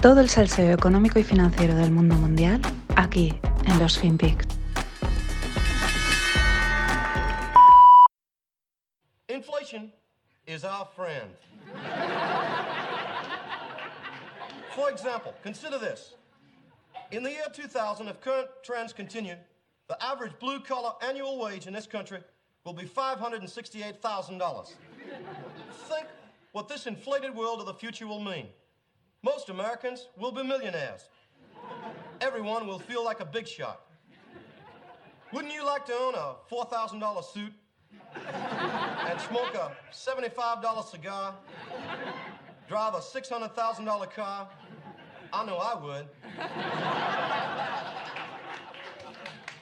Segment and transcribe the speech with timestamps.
[0.00, 2.60] Todo el salseo económico y financiero del mundo mundial
[2.94, 4.46] aquí en los FinPix.
[9.26, 9.92] Inflation
[10.46, 11.34] is our friend.
[14.76, 16.14] For example, consider this.
[17.10, 19.34] In the year 2000, if current trends continue,
[19.88, 22.20] the average blue collar annual wage in this country
[22.64, 24.72] will be $568,000.
[25.88, 26.06] Think
[26.52, 28.46] what this inflated world of the future will mean.
[29.22, 31.08] Most Americans will be millionaires.
[32.20, 33.80] Everyone will feel like a big shot.
[35.32, 37.52] Wouldn't you like to own a $4,000 suit
[38.14, 41.34] and smoke a $75 cigar,
[42.68, 44.48] drive a $600,000 car?
[45.32, 46.06] I know I would.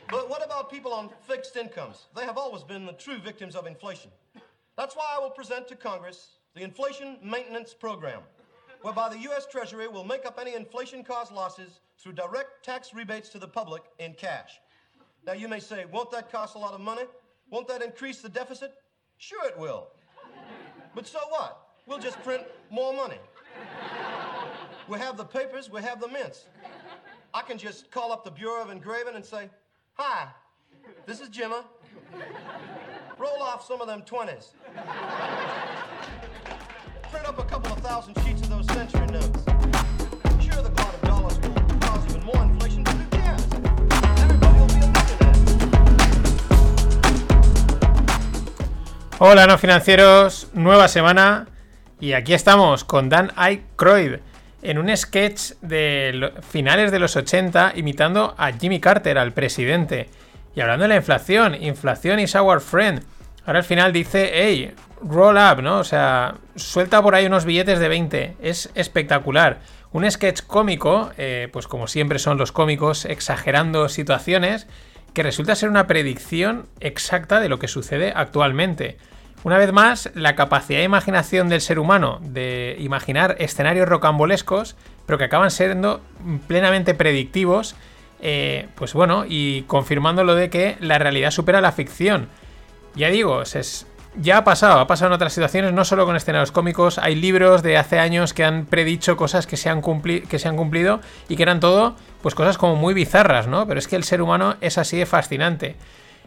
[0.09, 2.05] But what about people on fixed incomes?
[2.15, 4.11] They have always been the true victims of inflation.
[4.77, 8.21] That's why I will present to Congress the Inflation Maintenance Program
[8.83, 9.47] whereby the U.S.
[9.51, 13.83] Treasury will make up any inflation caused losses through direct tax rebates to the public
[13.99, 14.61] in cash.
[15.27, 17.03] Now, you may say, won't that cost a lot of money?
[17.51, 18.75] Won't that increase the deficit?
[19.19, 19.89] Sure, it will.
[20.95, 21.69] But so what?
[21.87, 23.19] We'll just print more money.
[24.89, 26.47] We have the papers, we have the mints.
[27.35, 29.51] I can just call up the Bureau of Engraving and say,
[29.95, 30.29] Hi,
[31.07, 31.65] this is Jimma.
[33.19, 34.49] Roll off some of them 20s.
[37.17, 39.43] Print up a couple of thousand sheets of those century notes.
[40.39, 43.43] Sure, the cloud of dollars will cause even more inflation, but who cares?
[44.21, 45.33] Everybody will be a millionaire.
[49.19, 51.47] Hola, no financieros, nueva semana
[52.01, 54.19] y aquí estamos con Dan Aykroyd
[54.61, 60.11] en un sketch de finales de los 80 imitando a Jimmy Carter, al presidente,
[60.55, 63.03] y hablando de la inflación, inflación is our friend.
[63.47, 65.79] Ahora al final dice, hey, roll up, ¿no?
[65.79, 69.61] O sea, suelta por ahí unos billetes de 20, es espectacular.
[69.93, 74.67] Un sketch cómico, eh, pues como siempre son los cómicos, exagerando situaciones,
[75.15, 78.99] que resulta ser una predicción exacta de lo que sucede actualmente.
[79.45, 85.19] Una vez más, la capacidad de imaginación del ser humano de imaginar escenarios rocambolescos, pero
[85.19, 86.01] que acaban siendo
[86.49, 87.77] plenamente predictivos,
[88.21, 92.29] eh, pues bueno, y confirmando lo de que la realidad supera la ficción.
[92.97, 93.87] Ya digo, es-
[94.19, 97.63] ya ha pasado, ha pasado en otras situaciones, no solo con escenarios cómicos, hay libros
[97.63, 101.01] de hace años que han predicho cosas que se han, cumpli- que se han cumplido
[101.29, 103.67] y que eran todo, pues cosas como muy bizarras, ¿no?
[103.67, 105.77] Pero es que el ser humano es así de fascinante.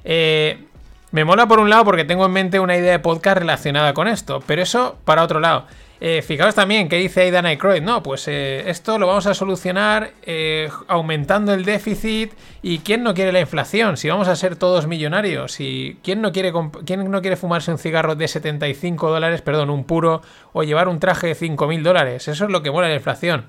[0.03, 0.65] Eh,
[1.11, 4.07] me mola por un lado porque tengo en mente una idea de podcast relacionada con
[4.07, 5.65] esto, pero eso para otro lado.
[6.01, 10.11] Eh, fijaos también que dice Aidan Aykroyd, no, pues eh, esto lo vamos a solucionar
[10.23, 14.87] eh, aumentando el déficit y quién no quiere la inflación, si vamos a ser todos
[14.87, 16.53] millonarios y quién no quiere,
[16.85, 20.21] quién no quiere fumarse un cigarro de 75 dólares, perdón, un puro,
[20.53, 23.45] o llevar un traje de 5.000 dólares, eso es lo que mola la inflación.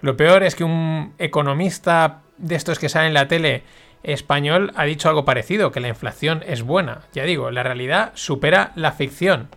[0.00, 3.62] Lo peor es que un economista de estos que sale en la tele
[4.02, 7.02] español ha dicho algo parecido, que la inflación es buena.
[7.12, 9.48] Ya digo, la realidad supera la ficción.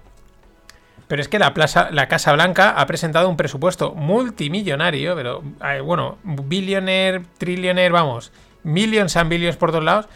[1.07, 5.41] Pero es que la, plaza, la Casa Blanca ha presentado un presupuesto multimillonario, pero
[5.83, 8.31] bueno, billionaire, trillionaire, vamos,
[8.63, 10.07] millions and billions por todos lados,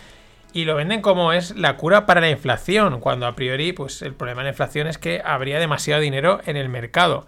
[0.53, 4.13] y lo venden como es la cura para la inflación, cuando a priori, pues el
[4.13, 7.25] problema de la inflación es que habría demasiado dinero en el mercado.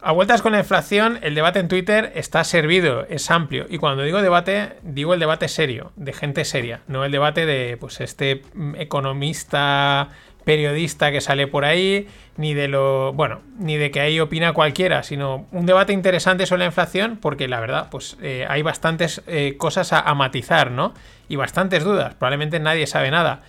[0.00, 3.66] A vueltas con la inflación, el debate en Twitter está servido, es amplio.
[3.68, 7.76] Y cuando digo debate, digo el debate serio, de gente seria, no el debate de
[7.78, 10.10] pues este mm, economista,
[10.48, 13.12] periodista que sale por ahí, ni de lo.
[13.12, 17.48] bueno, ni de que ahí opina cualquiera, sino un debate interesante sobre la inflación, porque
[17.48, 20.94] la verdad, pues eh, hay bastantes eh, cosas a, a matizar, ¿no?
[21.28, 22.14] Y bastantes dudas.
[22.14, 23.40] Probablemente nadie sabe nada.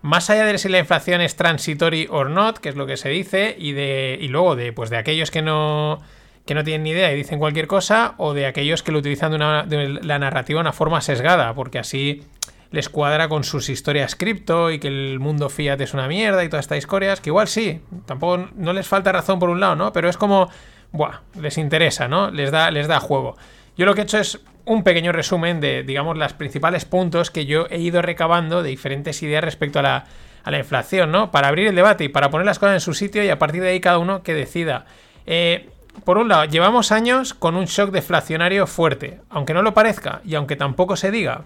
[0.00, 3.10] Más allá de si la inflación es transitory or not, que es lo que se
[3.10, 4.16] dice, y de.
[4.18, 6.00] Y luego de, pues de aquellos que no.
[6.46, 9.30] que no tienen ni idea y dicen cualquier cosa, o de aquellos que lo utilizan
[9.32, 12.22] de, una- de la narrativa de una forma sesgada, porque así
[12.70, 16.48] les cuadra con sus historias cripto y que el mundo fiat es una mierda y
[16.48, 19.92] todas estas historias, que igual sí, tampoco no les falta razón por un lado, ¿no?
[19.92, 20.50] Pero es como,
[20.92, 22.30] buah, les interesa, ¿no?
[22.30, 23.36] Les da, les da juego.
[23.76, 27.46] Yo lo que he hecho es un pequeño resumen de, digamos, los principales puntos que
[27.46, 30.04] yo he ido recabando de diferentes ideas respecto a la,
[30.42, 31.30] a la inflación, ¿no?
[31.30, 33.62] Para abrir el debate y para poner las cosas en su sitio y a partir
[33.62, 34.86] de ahí cada uno que decida.
[35.26, 35.70] Eh,
[36.04, 40.34] por un lado, llevamos años con un shock deflacionario fuerte, aunque no lo parezca y
[40.34, 41.44] aunque tampoco se diga,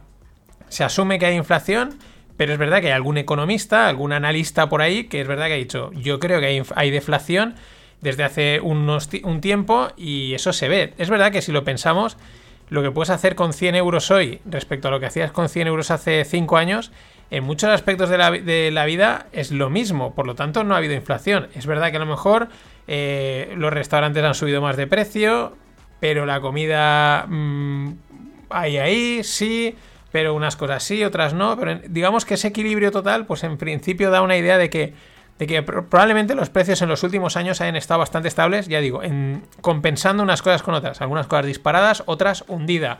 [0.70, 1.98] se asume que hay inflación,
[2.38, 5.52] pero es verdad que hay algún economista, algún analista por ahí que es verdad que
[5.52, 7.54] ha dicho, yo creo que hay, deflación
[8.00, 10.94] desde hace unos un tiempo y eso se ve.
[10.96, 12.16] Es verdad que si lo pensamos,
[12.70, 15.66] lo que puedes hacer con 100 euros hoy respecto a lo que hacías con 100
[15.66, 16.92] euros hace 5 años,
[17.30, 20.74] en muchos aspectos de la, de la vida es lo mismo, por lo tanto no
[20.74, 21.48] ha habido inflación.
[21.54, 22.48] Es verdad que a lo mejor
[22.88, 25.56] eh, los restaurantes han subido más de precio,
[26.00, 27.92] pero la comida mm,
[28.48, 29.76] hay ahí, sí,
[30.12, 31.56] pero unas cosas sí, otras no.
[31.56, 34.94] Pero digamos que ese equilibrio total, pues en principio da una idea de que,
[35.38, 39.02] de que probablemente los precios en los últimos años hayan estado bastante estables, ya digo,
[39.02, 41.00] en, compensando unas cosas con otras.
[41.00, 42.98] Algunas cosas disparadas, otras hundidas.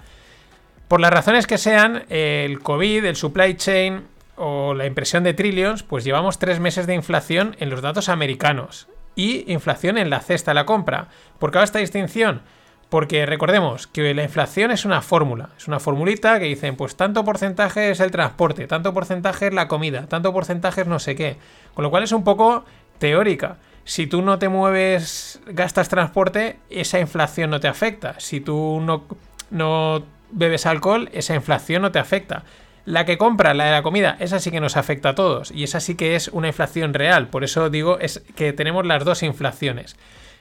[0.88, 4.02] Por las razones que sean, el COVID, el supply chain
[4.36, 8.88] o la impresión de trillions, pues llevamos tres meses de inflación en los datos americanos
[9.14, 11.08] y inflación en la cesta de la compra.
[11.38, 12.42] ¿Por qué hago esta distinción?
[12.90, 17.24] Porque recordemos que la inflación es una fórmula, es una formulita que dicen, pues tanto
[17.24, 21.36] porcentaje es el transporte, tanto porcentaje es la comida, tanto porcentaje es no sé qué.
[21.72, 22.64] Con lo cual es un poco
[22.98, 23.58] teórica.
[23.84, 28.18] Si tú no te mueves, gastas transporte, esa inflación no te afecta.
[28.18, 29.04] Si tú no,
[29.50, 30.02] no
[30.32, 32.42] bebes alcohol, esa inflación no te afecta.
[32.86, 35.52] La que compra, la de la comida, esa sí que nos afecta a todos.
[35.52, 37.28] Y esa sí que es una inflación real.
[37.28, 39.96] Por eso digo es que tenemos las dos inflaciones.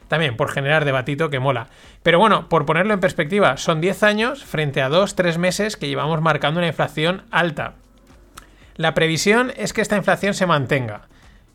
[0.10, 1.68] También por generar debatito que mola.
[2.04, 6.20] Pero bueno, por ponerlo en perspectiva, son 10 años frente a 2-3 meses que llevamos
[6.20, 7.76] marcando una inflación alta.
[8.76, 11.08] La previsión es que esta inflación se mantenga.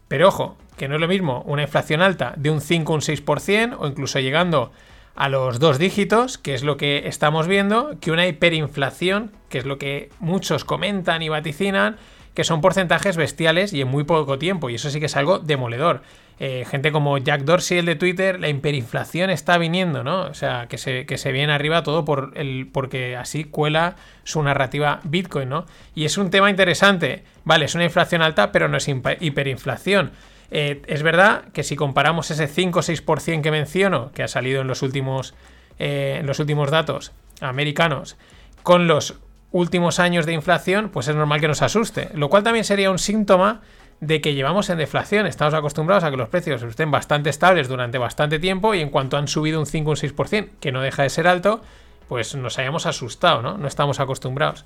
[0.09, 3.01] Pero ojo, que no es lo mismo una inflación alta de un 5 o un
[3.03, 4.73] 6% o incluso llegando
[5.17, 9.65] a los dos dígitos, que es lo que estamos viendo, que una hiperinflación, que es
[9.65, 11.97] lo que muchos comentan y vaticinan,
[12.35, 15.39] que son porcentajes bestiales y en muy poco tiempo, y eso sí que es algo
[15.39, 16.03] demoledor.
[16.41, 20.23] Eh, gente como Jack Dorsey, el de Twitter, la hiperinflación está viniendo, ¿no?
[20.23, 25.01] O sea, que se, que viene arriba todo por el, porque así cuela su narrativa
[25.05, 25.67] Bitcoin, ¿no?
[25.95, 27.25] Y es un tema interesante.
[27.45, 30.11] Vale, es una inflación alta, pero no es hiperinflación.
[30.51, 34.61] Eh, es verdad que si comparamos ese 5 o 6% que menciono, que ha salido
[34.61, 35.35] en los últimos,
[35.79, 38.17] eh, en los últimos datos americanos,
[38.63, 39.19] con los
[39.53, 42.09] últimos años de inflación, pues es normal que nos asuste.
[42.15, 43.63] Lo cual también sería un síntoma
[44.01, 45.27] de que llevamos en deflación.
[45.27, 49.17] Estamos acostumbrados a que los precios estén bastante estables durante bastante tiempo y en cuanto
[49.17, 51.61] han subido un 5 o un 6%, que no deja de ser alto,
[52.09, 53.59] pues nos hayamos asustado, ¿no?
[53.59, 54.65] No estamos acostumbrados.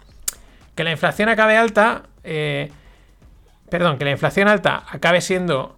[0.75, 2.71] Que la inflación acabe alta, eh,
[3.71, 5.77] perdón, que la inflación alta acabe siendo,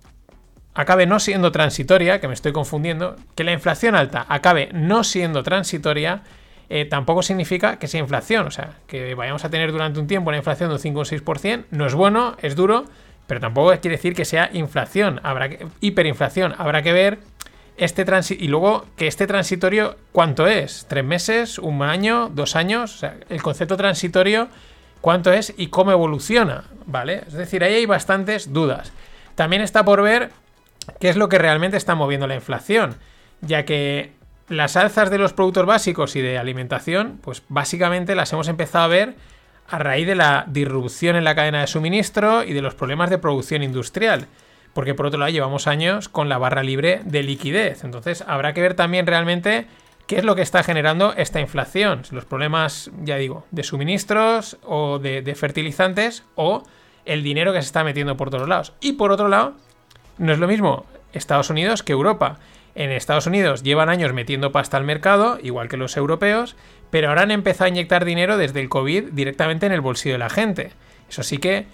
[0.74, 5.42] acabe no siendo transitoria, que me estoy confundiendo, que la inflación alta acabe no siendo
[5.42, 6.22] transitoria,
[6.68, 8.46] eh, tampoco significa que sea inflación.
[8.46, 11.04] O sea, que vayamos a tener durante un tiempo una inflación de un 5 o
[11.04, 12.84] 6%, no es bueno, es duro,
[13.30, 16.52] pero tampoco quiere decir que sea inflación, habrá que, hiperinflación.
[16.58, 17.20] Habrá que ver
[17.76, 18.04] este.
[18.36, 20.86] Y luego que este transitorio, ¿cuánto es?
[20.88, 21.60] ¿Tres meses?
[21.60, 22.28] ¿Un año?
[22.28, 22.92] ¿Dos años?
[22.92, 24.48] O sea, el concepto transitorio,
[25.00, 26.64] ¿cuánto es y cómo evoluciona?
[26.86, 27.22] ¿Vale?
[27.24, 28.92] Es decir, ahí hay bastantes dudas.
[29.36, 30.32] También está por ver
[30.98, 32.96] qué es lo que realmente está moviendo la inflación,
[33.42, 34.10] ya que
[34.48, 38.88] las alzas de los productos básicos y de alimentación, pues básicamente las hemos empezado a
[38.88, 39.14] ver
[39.70, 43.18] a raíz de la disrupción en la cadena de suministro y de los problemas de
[43.18, 44.26] producción industrial.
[44.74, 47.84] Porque por otro lado llevamos años con la barra libre de liquidez.
[47.84, 49.66] Entonces habrá que ver también realmente
[50.06, 52.02] qué es lo que está generando esta inflación.
[52.10, 56.64] Los problemas, ya digo, de suministros o de, fertilizantes o
[57.04, 58.72] el dinero que se está metiendo por todos lados.
[58.80, 59.54] Y por otro lado,
[60.18, 62.38] no es lo mismo Estados Unidos que Europa
[62.74, 66.56] en Estados Unidos llevan años metiendo pasta al mercado, igual que los europeos,
[66.90, 70.18] pero ahora han empezado a inyectar dinero desde el COVID directamente en el bolsillo de
[70.18, 70.72] la gente.
[71.08, 71.66] Eso sí que,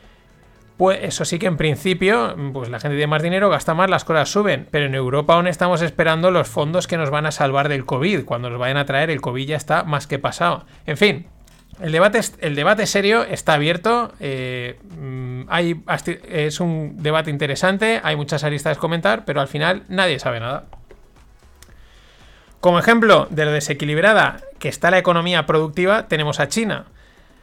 [0.77, 4.05] pues eso sí que en principio, pues la gente tiene más dinero, gasta más, las
[4.05, 4.69] cosas suben.
[4.71, 8.25] Pero en Europa aún estamos esperando los fondos que nos van a salvar del COVID.
[8.25, 10.67] Cuando nos vayan a traer, el COVID ya está más que pasado.
[10.87, 11.27] En fin,
[11.81, 14.13] el debate, el debate serio está abierto.
[14.21, 15.83] Eh, mm, hay,
[16.29, 20.65] es un debate interesante, hay muchas aristas que comentar, pero al final nadie sabe nada.
[22.61, 26.87] Como ejemplo de lo desequilibrada que está la economía productiva, tenemos a China.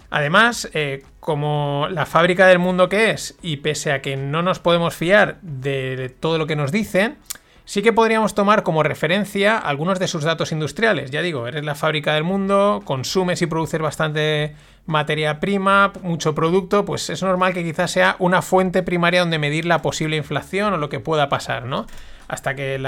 [0.10, 4.60] Además, eh, como la fábrica del mundo que es, y pese a que no nos
[4.60, 7.18] podemos fiar de todo lo que nos dicen,
[7.66, 11.12] sí que podríamos tomar como referencia algunos de sus datos industriales.
[11.12, 14.56] Ya digo, eres la fábrica del mundo, consumes y produces bastante
[14.86, 19.66] materia prima, mucho producto, pues es normal que quizás sea una fuente primaria donde medir
[19.66, 21.88] la posible inflación o lo que pueda pasar, ¿no?
[22.28, 22.80] Hasta que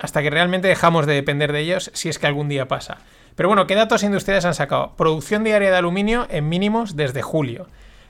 [0.00, 2.98] hasta que realmente dejamos de depender de ellos si es que algún día pasa.
[3.34, 4.94] Pero bueno, ¿qué datos industriales han sacado?
[4.96, 7.66] Producción diaria de aluminio en mínimos desde julio.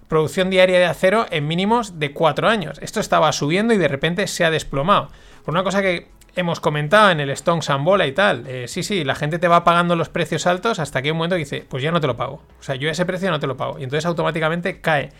[0.08, 2.78] Producción diaria de acero en mínimos de 4 años.
[2.82, 5.08] Esto estaba subiendo y de repente se ha desplomado.
[5.44, 8.44] Por una cosa que hemos comentado en el Stone Sambola y tal.
[8.46, 11.18] Eh, sí, sí, la gente te va pagando los precios altos hasta que hay un
[11.18, 12.42] momento que dice, pues ya no te lo pago.
[12.60, 13.78] O sea, yo ese precio no te lo pago.
[13.78, 15.10] Y entonces automáticamente cae.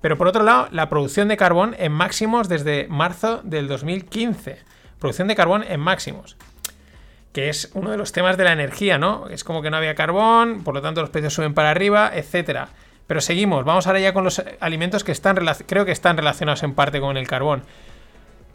[0.00, 5.28] Pero por otro lado, la producción de carbón en máximos desde marzo del 2015 producción
[5.28, 6.38] de carbón en máximos.
[7.34, 9.28] Que es uno de los temas de la energía, ¿no?
[9.28, 12.68] Es como que no había carbón, por lo tanto los precios suben para arriba, etcétera.
[13.06, 15.36] Pero seguimos, vamos ahora ya con los alimentos que están
[15.66, 17.64] creo que están relacionados en parte con el carbón.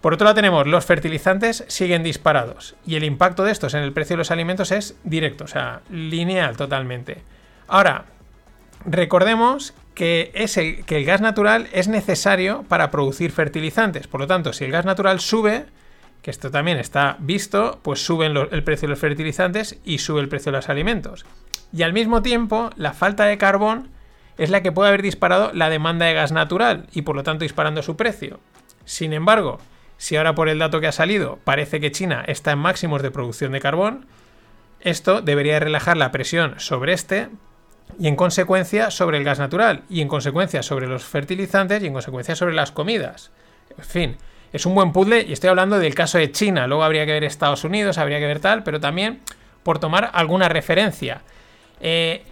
[0.02, 3.92] Por otro lado tenemos los fertilizantes siguen disparados y el impacto de estos en el
[3.92, 7.22] precio de los alimentos es directo, o sea, lineal totalmente.
[7.68, 8.06] Ahora,
[8.86, 10.32] recordemos que,
[10.86, 14.08] que el gas natural es necesario para producir fertilizantes.
[14.08, 15.66] Por lo tanto, si el gas natural sube,
[16.30, 20.52] esto también está visto, pues sube el precio de los fertilizantes y sube el precio
[20.52, 21.26] de los alimentos.
[21.74, 23.90] Y al mismo tiempo, la falta de carbón
[24.38, 27.44] es la que puede haber disparado la demanda de gas natural y por lo tanto
[27.44, 28.40] disparando su precio.
[28.86, 29.60] Sin embargo,
[29.98, 33.12] si ahora por el dato que ha salido parece que China está en máximos de
[33.12, 34.08] producción de carbón,
[34.80, 37.28] esto debería relajar la presión sobre este
[38.00, 41.94] y en consecuencia sobre el gas natural y en consecuencia sobre los fertilizantes y en
[41.94, 43.32] consecuencia sobre las comidas.
[43.78, 44.18] En fin,
[44.54, 47.24] es un buen puzzle y estoy hablando del caso de China, luego habría que ver
[47.24, 49.20] Estados Unidos, habría que ver tal, pero también
[49.64, 51.22] por tomar alguna referencia.
[51.82, 52.24] Eh,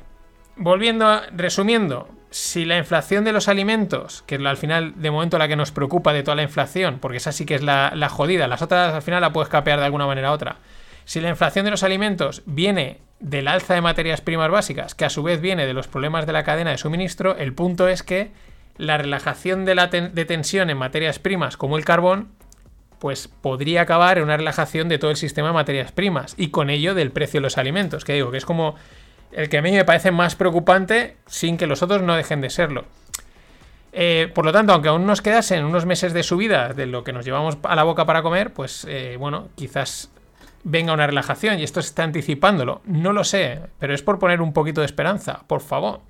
[0.55, 5.47] volviendo, resumiendo, si la inflación de los alimentos, que es al final de momento la
[5.47, 8.47] que nos preocupa de toda la inflación, porque esa sí que es la, la jodida,
[8.47, 10.57] las otras al final la puedes capear de alguna manera u otra.
[11.05, 15.09] Si la inflación de los alimentos viene del alza de materias primas básicas, que a
[15.09, 18.31] su vez viene de los problemas de la cadena de suministro, el punto es que
[18.77, 22.29] la relajación de, la tensión en materias primas como el carbón,
[22.99, 26.69] pues podría acabar en una relajación de todo el sistema de materias primas y con
[26.69, 28.75] ello del precio de los alimentos, que digo que es como
[29.31, 32.49] el que a mí me parece más preocupante sin que los otros no dejen de
[32.49, 32.85] serlo.
[33.93, 37.13] Eh, por lo tanto, aunque aún nos quedasen unos meses de subida de lo que
[37.13, 40.11] nos llevamos a la boca para comer, pues eh, bueno, quizás
[40.63, 42.81] venga una relajación y esto se está anticipándolo.
[42.85, 46.01] No lo sé, pero es por poner un poquito de esperanza, por favor.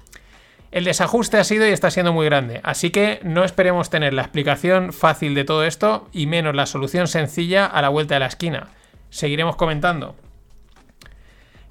[0.71, 4.23] El desajuste ha sido y está siendo muy grande, así que no esperemos tener la
[4.23, 8.25] explicación fácil de todo esto y menos la solución sencilla a la vuelta de la
[8.25, 8.67] esquina.
[9.09, 10.15] Seguiremos comentando.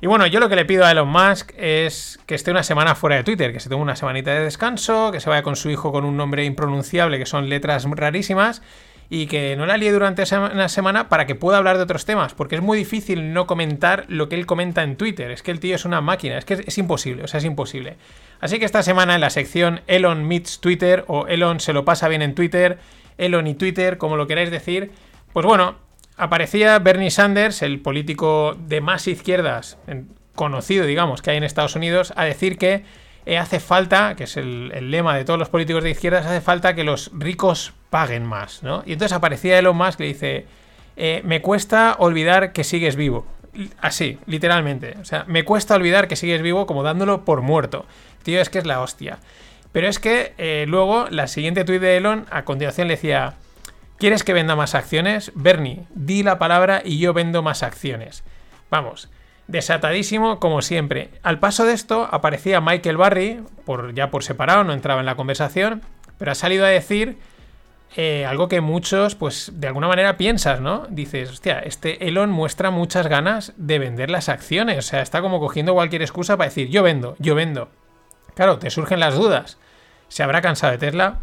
[0.00, 2.95] Y bueno, yo lo que le pido a Elon Musk es que esté una semana
[2.95, 5.71] fuera de Twitter, que se tome una semanita de descanso, que se vaya con su
[5.71, 8.62] hijo con un nombre impronunciable, que son letras rarísimas,
[9.09, 12.35] y que no la líe durante una semana para que pueda hablar de otros temas,
[12.35, 15.31] porque es muy difícil no comentar lo que él comenta en Twitter.
[15.31, 17.97] Es que el tío es una máquina, es que es imposible, o sea, es imposible.
[18.40, 22.09] Así que esta semana en la sección Elon Meets Twitter o Elon se lo pasa
[22.09, 22.78] bien en Twitter,
[23.19, 24.90] Elon y Twitter, como lo queráis decir,
[25.33, 25.76] pues bueno,
[26.16, 29.78] aparecía Bernie Sanders, el político de más izquierdas,
[30.35, 32.85] conocido, digamos, que hay en Estados Unidos, a decir que
[33.25, 36.75] eh, hace falta, que es el, lema de todos los políticos de izquierdas, hace falta
[36.75, 38.83] que los ricos paguen más, ¿no?
[38.87, 40.47] Y entonces aparecía Elon Musk que le dice,
[40.97, 43.26] eh, me cuesta olvidar que sigues vivo.
[43.81, 44.97] Así, literalmente.
[45.00, 47.87] O sea, me cuesta olvidar que sigues vivo como dándolo por muerto.
[48.26, 49.21] Tío, es que es la hostia.
[49.71, 53.35] Pero es que eh, luego, la siguiente tuit de Elon, a continuación le decía,
[53.99, 55.30] ¿quieres que venda más acciones?
[55.37, 58.25] Bernie, di la palabra y yo vendo más acciones.
[58.68, 59.11] Vamos,
[59.47, 61.11] desatadísimo como siempre.
[61.23, 65.14] Al paso de esto aparecía Michael Barry, por, ya por separado, no entraba en la
[65.14, 65.83] conversación,
[66.18, 67.18] pero ha salido a decir
[67.95, 70.88] eh, algo que muchos, pues de alguna manera piensas, ¿no?
[70.88, 75.38] Dices, hostia, este Elon muestra muchas ganas de vender las acciones, o sea, está como
[75.38, 77.71] cogiendo cualquier excusa para decir, yo vendo, yo vendo.
[78.37, 79.57] Claro, te surgen las dudas.
[80.09, 81.21] ¿Se habrá cansado de Tesla?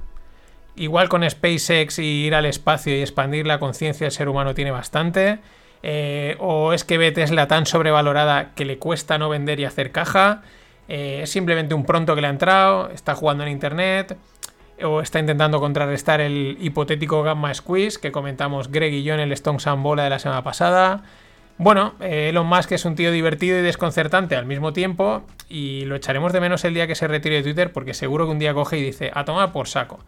[0.76, 4.72] Igual con SpaceX y ir al espacio y expandir la conciencia del ser humano tiene
[4.72, 5.40] bastante.
[5.84, 9.92] Eh, o es que ve Tesla tan sobrevalorada que le cuesta no vender y hacer
[9.92, 10.42] caja,
[10.88, 14.18] eh, es simplemente un pronto que le ha entrado, está jugando en internet,
[14.82, 19.32] o está intentando contrarrestar el hipotético gamma squeeze que comentamos Greg y yo en el
[19.34, 21.04] Stone Sun Bola de la semana pasada.
[21.64, 25.96] Bueno, eh, Elon Musk es un tío divertido y desconcertante al mismo tiempo y lo
[25.96, 28.54] echaremos de menos el día que se retire de Twitter porque seguro que un día
[28.54, 30.00] coge y dice a tomar por saco.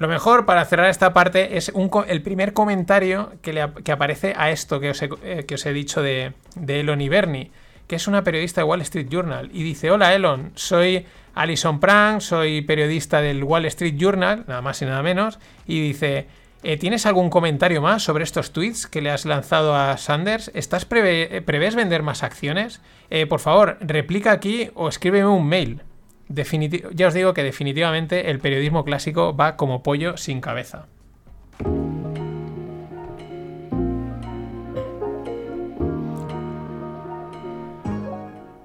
[0.00, 1.70] Lo mejor para cerrar esta parte es
[2.08, 3.60] el primer comentario que,
[3.92, 6.32] aparece a esto que os he, eh, que os he dicho de,
[6.66, 7.52] Elon y Bernie,
[7.86, 9.48] que es una periodista de Wall Street Journal.
[9.52, 14.82] Y dice, hola Elon, soy Alison Prank, soy periodista del Wall Street Journal, nada más
[14.82, 15.38] y nada menos.
[15.68, 16.26] Y dice,
[16.66, 20.50] eh, ¿tienes algún comentario más sobre estos tweets que le has lanzado a Sanders?
[20.54, 22.80] ¿Estás prevé, ¿Prevés vender más acciones?
[23.08, 25.82] Eh, por favor, replica aquí o escríbeme un mail
[26.28, 30.86] ya os digo que definitivamente el periodismo clásico va como pollo sin cabeza.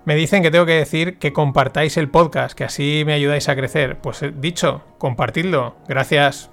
[0.03, 3.55] Me dicen que tengo que decir que compartáis el podcast, que así me ayudáis a
[3.55, 3.99] crecer.
[3.99, 5.75] Pues eh, dicho, compartidlo.
[5.87, 6.49] Gracias.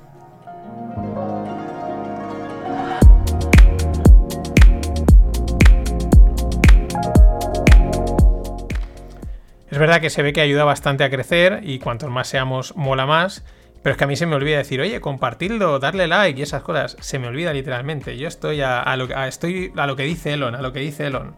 [9.79, 13.07] Es verdad que se ve que ayuda bastante a crecer y cuantos más seamos, mola
[13.07, 13.45] más.
[13.81, 16.65] Pero es que a mí se me olvida decir, oye, compartidlo, darle like y esas
[16.65, 16.97] cosas.
[16.99, 18.19] Se me olvida literalmente.
[18.19, 21.37] Yo estoy a, lo, estoy a lo que dice Elon, a lo que dice Elon.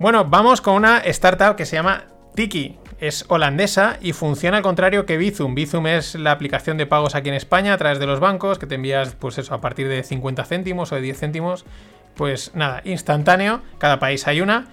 [0.00, 2.76] Bueno, vamos con una startup que se llama Tiki.
[2.98, 5.54] es holandesa y funciona al contrario que Bizum.
[5.54, 8.66] Bizum es la aplicación de pagos aquí en España a través de los bancos que
[8.66, 11.64] te envías, pues eso, a partir de 50 céntimos o de 10 céntimos.
[12.16, 14.66] Pues nada, instantáneo, cada país hay una.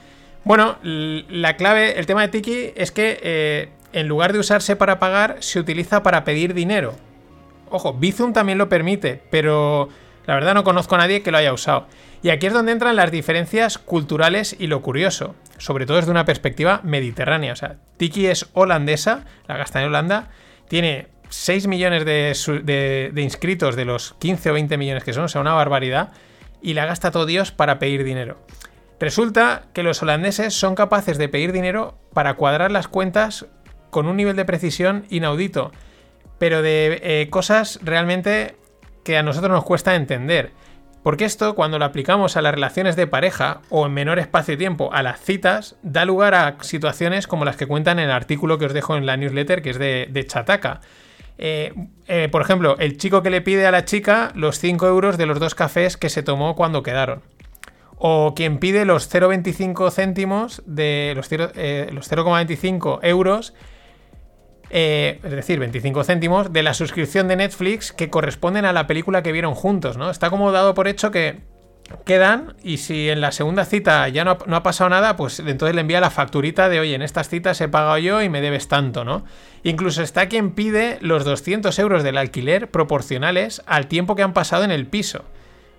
[0.46, 5.00] Bueno, la clave, el tema de Tiki es que eh, en lugar de usarse para
[5.00, 6.94] pagar, se utiliza para pedir dinero.
[7.72, 9.90] Ojo, Bizum también lo permite, pero
[10.28, 11.88] la verdad no conozco a nadie que lo haya usado.
[12.22, 16.26] Y aquí es donde entran las diferencias culturales y lo curioso, sobre todo desde una
[16.26, 17.54] perspectiva mediterránea.
[17.54, 20.30] O sea, Tiki es holandesa, la gasta en Holanda,
[20.68, 25.42] tiene 6 millones de, inscritos de los 15 o 20 millones que son, o sea,
[25.42, 26.12] una barbaridad,
[26.62, 28.38] y la gasta todo Dios para pedir dinero.
[29.00, 33.46] Resulta que los holandeses son capaces de pedir dinero para cuadrar las cuentas
[33.90, 35.72] con un nivel de precisión inaudito,
[36.38, 38.56] pero de eh, cosas realmente
[39.04, 40.52] que a nosotros nos cuesta entender.
[41.04, 44.58] Porque esto, cuando lo aplicamos a las relaciones de pareja o en menor espacio y
[44.58, 48.58] tiempo a las citas, da lugar a situaciones como las que cuentan en el artículo
[48.58, 50.82] que os dejo en la newsletter, que es de, Chataca.
[51.38, 51.74] Eh,
[52.08, 55.28] eh, por ejemplo, el chico que le pide a la chica los 5 euros de
[55.28, 57.22] los dos cafés que se tomó cuando quedaron.
[57.98, 63.54] O quien pide los 0,25 céntimos de los, eh, los 0,25 euros
[64.70, 69.22] eh, es decir, 25 céntimos, de la suscripción de Netflix que corresponden a la película
[69.24, 70.10] que vieron juntos, ¿no?
[70.10, 71.42] Está como dado por hecho que
[72.04, 75.82] quedan y si en la segunda cita ya no ha, pasado nada, pues entonces le
[75.82, 79.06] envía la facturita de, oye, en estas citas he pagado yo y me debes tanto,
[79.06, 79.24] ¿no?
[79.64, 84.64] Incluso está quien pide los 200 euros del alquiler proporcionales al tiempo que han pasado
[84.64, 85.26] en el piso.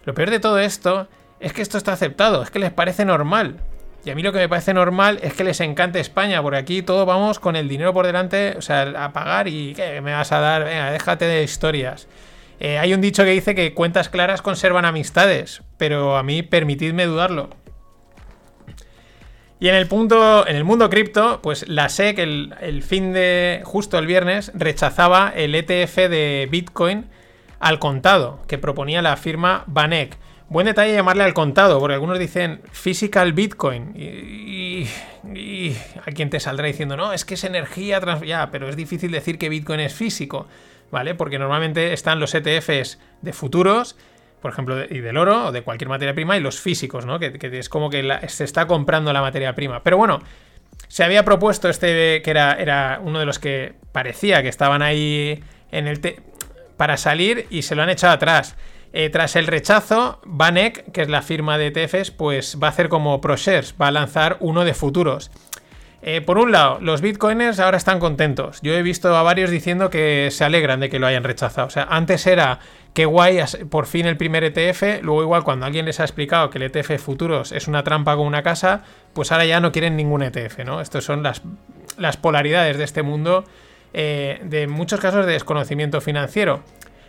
[0.05, 1.09] Lo peor de todo esto
[1.41, 3.57] es que esto está aceptado, es que les parece normal.
[4.05, 6.83] Y a mí lo que me parece normal es que les encante España, porque aquí
[6.83, 10.31] todos vamos con el dinero por delante, o sea, a pagar y ¿qué me vas
[10.31, 10.65] a dar?
[10.65, 12.07] Venga, déjate de historias.
[12.61, 17.05] Eh, hay un dicho que dice que cuentas claras conservan amistades, pero a mí permitidme
[17.05, 17.51] dudarlo.
[19.59, 23.63] Y en el punto, en el mundo cripto, pues la SEC el, el, fin de
[23.65, 27.07] justo el viernes rechazaba el ETF de Bitcoin
[27.59, 30.17] al contado que proponía la firma Banek.
[30.49, 33.95] Buen detalle llamarle al contado, porque algunos dicen physical Bitcoin.
[33.97, 34.87] Y,
[36.05, 39.39] a quien te saldrá diciendo, no, es que es energía, ya, pero es difícil decir
[39.39, 40.47] que Bitcoin es físico,
[40.93, 41.17] ¿vale?
[41.17, 43.97] Porque normalmente están los ETFs de futuros,
[44.41, 47.19] por ejemplo, y del oro o de cualquier materia prima, y los físicos, ¿no?
[47.19, 49.83] Que, es como que se está comprando la materia prima.
[49.83, 50.23] Pero bueno,
[50.87, 55.43] se había propuesto este, que era, era uno de los que parecía que estaban ahí
[55.73, 56.01] en el
[56.77, 58.57] para salir y se lo han echado atrás.
[58.99, 62.89] Eh, tras el rechazo, Banek, que es la firma de ETFs, pues va a hacer
[62.89, 65.31] como ProShares, va a lanzar uno de futuros.
[66.01, 68.59] Eh, por un lado, los bitcoiners ahora están contentos.
[68.63, 71.67] Yo he visto a varios diciendo que se alegran de que lo hayan rechazado.
[71.67, 72.59] O sea, antes era
[72.95, 75.03] que guay, por fin el primer ETF.
[75.03, 78.27] Luego, igual, cuando alguien les ha explicado que el ETF futuros es una trampa con
[78.27, 78.83] una casa,
[79.13, 80.81] pues ahora ya no quieren ningún ETF, ¿no?
[80.81, 81.43] Estas son las,
[81.99, 83.45] las polaridades de este mundo,
[83.93, 86.63] eh, de muchos casos de desconocimiento financiero.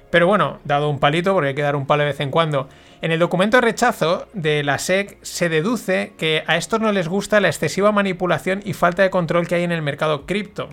[0.09, 2.69] Pero bueno, dado un palito, porque hay que dar un palo de vez en cuando.
[3.01, 7.07] En el documento de rechazo de la SEC se deduce que a estos no les
[7.07, 10.69] gusta la excesiva manipulación y falta de control que hay en el mercado cripto.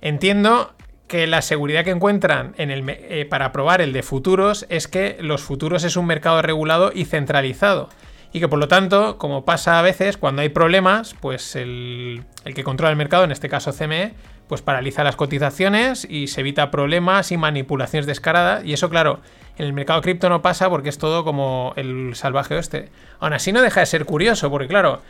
[0.00, 0.74] Entiendo
[1.06, 5.84] que la seguridad que encuentran eh, para probar el de futuros es que los futuros
[5.84, 7.88] es un mercado regulado y centralizado.
[8.32, 12.54] Y que por lo tanto, como pasa a veces, cuando hay problemas, pues el, el
[12.54, 14.14] que controla el mercado, en este caso CME,
[14.48, 18.64] pues paraliza las cotizaciones y se evita problemas y manipulaciones descaradas.
[18.64, 19.20] Y eso, claro,
[19.58, 22.90] en el mercado cripto no pasa porque es todo como el salvaje oeste.
[23.20, 25.02] Aún así no deja de ser curioso, porque claro,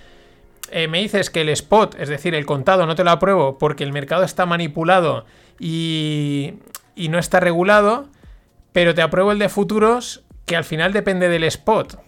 [0.70, 3.84] eh, me dices que el spot, es decir, el contado, no te lo apruebo porque
[3.84, 5.24] el mercado está manipulado
[5.58, 6.54] y,
[6.94, 8.08] y no está regulado,
[8.72, 12.00] pero te apruebo el de futuros que al final depende del spot.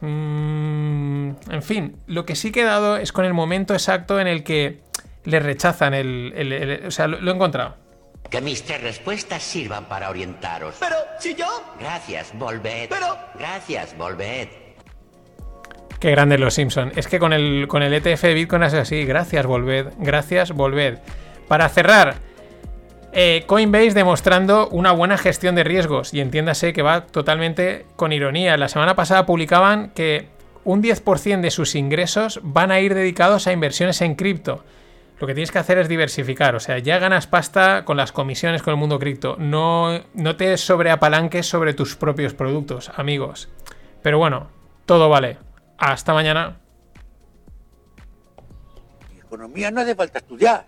[0.00, 4.44] Mm, en fin, lo que sí he dado es con el momento exacto en el
[4.44, 4.80] que
[5.24, 7.76] le rechazan el, o sea, lo, he encontrado.
[8.30, 10.76] Que mis tres respuestas sirvan para orientaros.
[10.78, 11.46] Pero, si yo...
[11.80, 12.88] Gracias, volved.
[12.88, 13.16] Pero...
[13.38, 14.48] Gracias, volved.
[15.98, 16.92] Qué grande los Simpson.
[16.94, 19.04] Es que con el, con el ETF de Bitcoin es así.
[19.04, 19.88] Gracias, volved.
[19.98, 20.98] Gracias, volved.
[21.48, 22.16] Para cerrar,
[23.20, 26.14] eh, Coinbase demostrando una buena gestión de riesgos.
[26.14, 28.56] Y entiéndase que va totalmente con ironía.
[28.56, 30.28] La semana pasada publicaban que
[30.64, 34.64] un 10% de sus ingresos van a ir dedicados a inversiones en cripto
[35.20, 36.54] lo que tienes que hacer es diversificar.
[36.54, 39.36] O sea, ya ganas pasta con las comisiones con el mundo cripto.
[39.38, 43.48] No, no te sobreapalanques sobre tus propios productos, amigos.
[44.02, 44.48] Pero bueno,
[44.86, 45.38] todo vale.
[45.76, 46.60] Hasta mañana.
[49.18, 50.66] Economía no hace falta estudiar.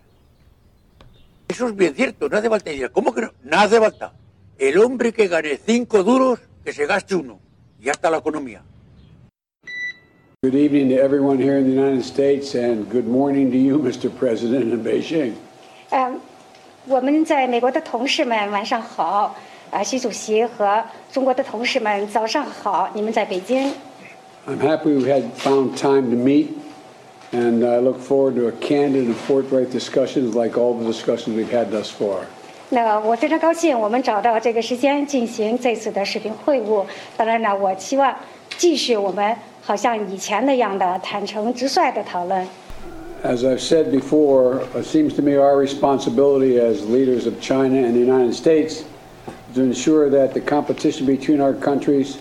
[1.49, 2.91] Eso es bien cierto, no hace falta estudiar.
[2.91, 3.31] ¿Cómo que no?
[3.43, 4.13] No hace falta.
[4.57, 7.39] El hombre que gane cinco duros, que se gaste uno.
[7.79, 8.61] Y ya está la economía.
[10.43, 14.09] Good evening to everyone here in the United States, and good morning to you, Mr.
[14.09, 15.33] President, in Beijing.
[15.91, 16.19] 嗯，
[16.87, 19.35] 我们在美国的同事们晚上好，
[19.71, 23.71] 啊，习主席和中国的同事们早上好，你们在北京。
[24.47, 26.49] I'm happy we had found time to meet,
[27.31, 31.51] and I look forward to a candid and forthright discussions like all the discussions we've
[31.51, 32.25] had thus far.
[32.69, 36.85] 那我非常高兴，我们找到这个时间进行这次的视频会晤。
[37.15, 38.15] 当然呢，我期望
[38.57, 42.47] 继续我们好像以前那样的坦诚直率的讨论。
[43.23, 47.93] As I've said before, it seems to me our responsibility as leaders of China and
[47.93, 48.83] the United States
[49.51, 52.17] is to ensure that the competition between our countries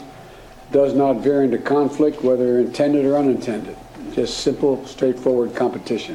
[0.73, 3.77] does not veer into conflict, whether intended or unintended.
[4.19, 6.14] Just simple, straightforward competition.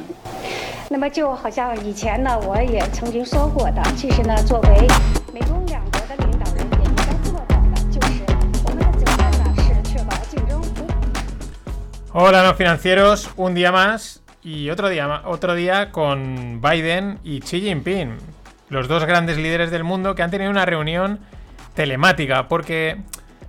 [0.88, 4.88] 那么就好像以前呢，我也曾经说过的，其实呢，作为
[5.32, 8.22] 美中两国的领导人，也应该做到的，就是
[8.64, 17.40] 我们的责任呢是确保竞争不 Hola, no financieros, un día más y otro día, ma- otro día con Biden y
[17.40, 18.16] Xi Jinping,
[18.68, 21.20] los dos grandes líderes del mundo que han tenido una reunión
[21.74, 22.96] telemática, porque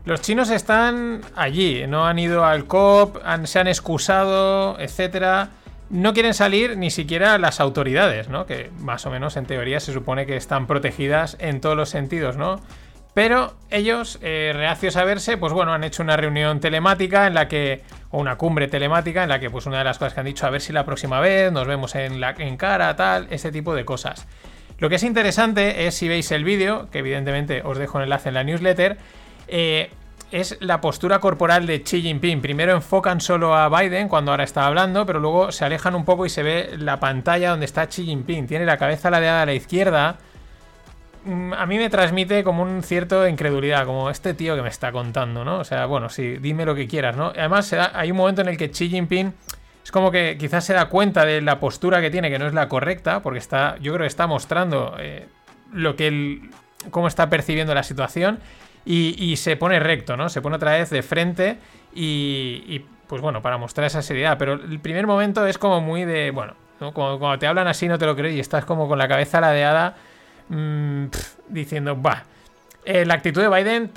[0.07, 5.51] los chinos están allí, no han ido al COP, se han excusado, etcétera.
[5.90, 8.47] No quieren salir ni siquiera las autoridades, ¿no?
[8.47, 12.37] Que más o menos en teoría se supone que están protegidas en todos los sentidos,
[12.37, 12.61] ¿no?
[13.14, 17.49] Pero ellos, eh, reacios a verse, pues bueno, han hecho una reunión telemática en la
[17.49, 20.27] que, o una cumbre telemática en la que, pues una de las cosas que han
[20.27, 23.51] dicho, a ver si la próxima vez nos vemos en, la, en cara, tal, ese
[23.51, 24.29] tipo de cosas.
[24.79, 28.29] Lo que es interesante es si veis el vídeo, que evidentemente os dejo un enlace
[28.29, 28.99] en la newsletter,
[29.48, 29.90] eh,
[30.32, 32.40] es la postura corporal de Xi Jinping.
[32.40, 36.26] Primero enfocan solo a Biden cuando ahora está hablando, pero luego se alejan un poco
[36.26, 38.46] y se ve la pantalla donde está Xi Jinping.
[38.46, 40.18] Tiene la cabeza ladeada a la izquierda,
[41.24, 44.90] mm, a mí me transmite como un cierto incredulidad, como este tío que me está
[44.90, 45.61] contando, ¿no?
[45.61, 47.28] O sea, bueno, sí, dime lo que quieras, ¿no?
[47.28, 49.32] Además, se hay un momento en el que Xi Jinping
[49.85, 52.54] es como que quizás se da cuenta de la postura que tiene, que no es
[52.54, 55.28] la correcta, porque está, yo creo que está mostrando eh,
[55.72, 56.50] lo que él,
[56.90, 58.40] cómo está percibiendo la situación
[58.87, 60.29] y, se pone recto, ¿no?
[60.29, 61.59] Se pone otra vez de frente
[61.92, 64.38] y, y, pues bueno, para mostrar esa seriedad.
[64.38, 66.92] Pero el primer momento es como muy de, bueno, ¿no?
[66.92, 69.40] Como cuando te hablan así no te lo crees y estás como con la cabeza
[69.40, 69.96] ladeada
[70.49, 71.07] mm,
[71.49, 72.25] diciendo, va.
[72.85, 73.90] la actitud de Biden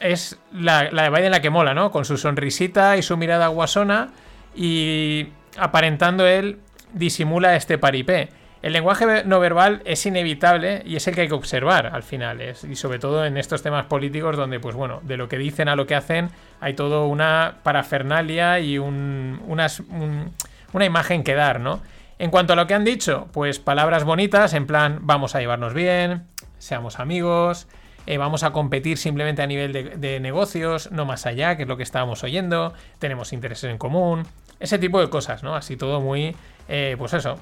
[0.00, 1.92] es la, la de Biden la que mola, ¿no?
[1.92, 4.10] Con su sonrisita y su mirada guasona
[4.56, 6.58] y aparentando él
[6.92, 8.30] disimula este paripé.
[8.62, 12.40] El lenguaje no verbal es inevitable y es el que hay que observar al final.
[12.40, 15.68] Es, y sobre todo en estos temas políticos donde, pues bueno, de lo que dicen
[15.68, 20.30] a lo que hacen hay todo una parafernalia y un- unas, un-
[20.72, 21.80] una imagen que dar, ¿no?
[22.20, 25.74] En cuanto a lo que han dicho, pues palabras bonitas en plan vamos a llevarnos
[25.74, 26.22] bien,
[26.58, 27.66] seamos amigos,
[28.06, 31.68] eh, vamos a competir simplemente a nivel de, de negocios, no más allá, que es
[31.68, 34.24] lo que estábamos oyendo, tenemos intereses en común,
[34.60, 35.56] ese tipo de cosas, ¿no?
[35.56, 36.36] Así todo muy,
[36.68, 37.40] eh, pues eso,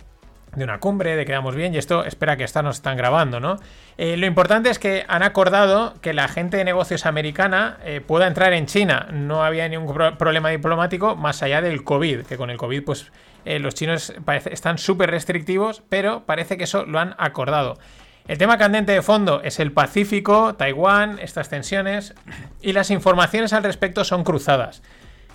[0.56, 3.56] de una cumbre, de quedamos bien, y esto espera que esta nos están grabando, ¿no?
[3.98, 8.26] Eh, lo importante es que han acordado que la gente de negocios americana eh, pueda
[8.26, 9.06] entrar en China.
[9.12, 13.12] No había ningún pro- problema diplomático más allá del COVID, que con el COVID, pues
[13.44, 14.12] eh, los chinos
[14.50, 17.78] están súper restrictivos, pero parece que eso lo han acordado.
[18.26, 22.14] El tema candente de fondo es el Pacífico, Taiwán, estas tensiones,
[22.60, 24.82] y las informaciones al respecto son cruzadas.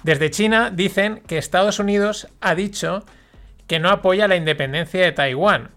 [0.03, 3.05] Desde China dicen que Estados Unidos ha dicho
[3.67, 5.71] que no apoya la independencia de Taiwán.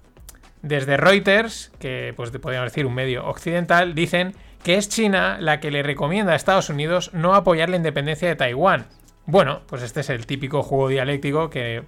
[0.63, 5.71] Desde Reuters, que pues podríamos decir un medio occidental, dicen que es China la que
[5.71, 8.87] le recomienda a Estados Unidos no apoyar la independencia de Taiwán.
[9.25, 11.85] Bueno, pues este es el típico juego dialéctico que,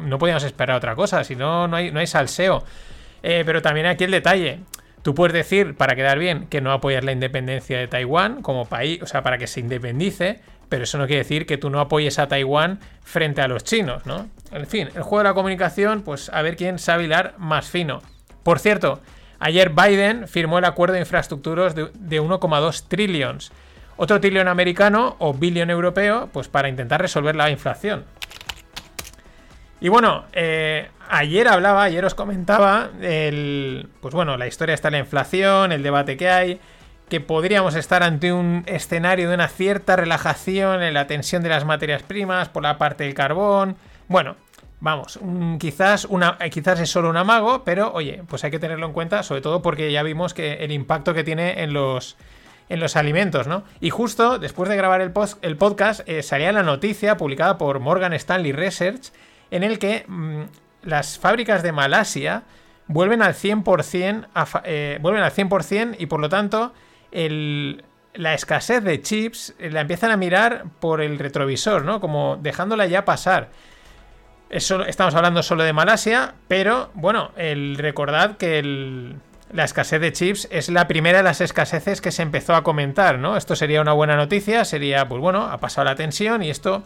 [0.00, 2.64] no podíamos esperar otra cosa, si no, no hay, no hay salseo.
[3.22, 4.60] Eh, pero también aquí el detalle.
[5.02, 9.02] Tú puedes decir, para quedar bien, que no apoyas la independencia de Taiwán como país,
[9.02, 10.40] o sea, para que se independice,
[10.72, 14.06] pero eso no quiere decir que tú no apoyes a Taiwán frente a los chinos,
[14.06, 14.30] ¿no?
[14.52, 18.00] En fin, el juego de la comunicación, pues a ver quién sabe hilar más fino.
[18.42, 19.02] Por cierto,
[19.38, 23.52] ayer Biden firmó el acuerdo de infraestructuras de, de 1,2 trillions.
[23.98, 28.06] Otro trillón americano o billón europeo, pues para intentar resolver la inflación.
[29.78, 34.92] Y bueno, eh, ayer hablaba, ayer os comentaba, el, pues bueno, la historia está en
[34.92, 36.60] la inflación, el debate que hay,
[37.12, 41.66] que podríamos estar ante un escenario de una cierta relajación en la tensión de las
[41.66, 43.76] materias primas por la parte del carbón.
[44.08, 44.36] Bueno,
[44.80, 45.20] vamos,
[45.58, 48.94] quizás, una, eh, quizás es solo un amago, pero oye, pues hay que tenerlo en
[48.94, 52.16] cuenta, sobre todo porque ya vimos que el impacto que tiene en los,
[52.70, 53.62] en los alimentos, ¿no?
[53.78, 57.78] Y justo después de grabar el, post- el podcast eh, salía la noticia publicada por
[57.78, 59.12] Morgan Stanley Research
[59.50, 60.44] en el que mm,
[60.84, 62.44] las fábricas de Malasia
[62.86, 66.72] vuelven al 100%, a eh, vuelven al 100% y por lo tanto
[67.12, 72.00] la escasez de chips eh, la empiezan a mirar por el retrovisor, ¿no?
[72.00, 73.50] Como dejándola ya pasar.
[74.50, 79.14] Eso, estamos hablando solo de Malasia, pero bueno, el, recordad que
[79.50, 83.18] la escasez de chips es la primera de las escaseces que se empezó a comentar,
[83.18, 83.38] ¿no?
[83.38, 86.82] Esto sería una buena noticia, sería, pues bueno, ha pasado la tensión y esto,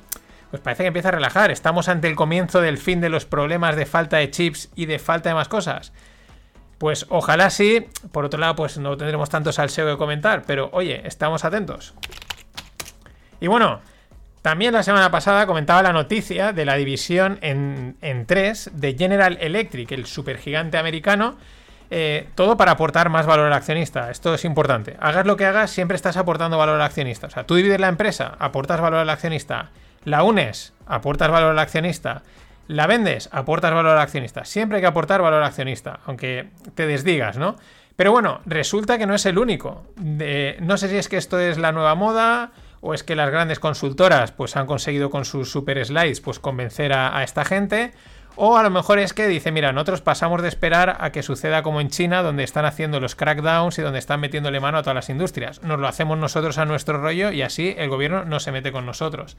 [0.51, 1.51] pues parece que empieza a relajar.
[1.51, 5.01] Estamos ante el comienzo del fin de los problemas de falta de chips y de
[5.01, 5.93] falta de más cosas.
[6.79, 7.87] Pues ojalá sí.
[8.13, 10.43] Por otro lado, pues no tendremos tanto salseo que comentar.
[10.47, 11.95] Pero oye, estamos atentos.
[13.41, 13.81] Y bueno,
[14.43, 19.91] también la semana pasada comentaba la noticia de la división en, tres de General Electric,
[19.91, 21.37] el supergigante americano.
[21.91, 24.11] Eh, todo para aportar más valor al accionista.
[24.11, 24.97] Esto es importante.
[25.01, 27.27] Hagas lo que hagas, siempre estás aportando valor al accionista.
[27.29, 29.71] O sea, tú divides la empresa, aportas valor al accionista.
[30.05, 32.23] La unes, aportas valor al accionista.
[32.69, 34.45] La vendes, aportas valor al accionista.
[34.45, 37.57] Siempre hay que aportar valor al accionista, aunque te desdigas, ¿no?
[37.97, 39.85] Pero bueno, resulta que no es el único.
[39.97, 43.59] no sé si es que esto es la nueva moda o es que las grandes
[43.59, 47.93] consultoras pues han conseguido con sus super slides pues convencer a, esta gente.
[48.39, 51.63] O a lo mejor es que dice, mira, nosotros pasamos de esperar a que suceda
[51.63, 54.95] como en China, donde están haciendo los crackdowns y donde están metiéndole mano a todas
[54.95, 55.63] las industrias.
[55.63, 58.85] Nos lo hacemos nosotros a nuestro rollo y así el gobierno no se mete con
[58.85, 59.39] nosotros.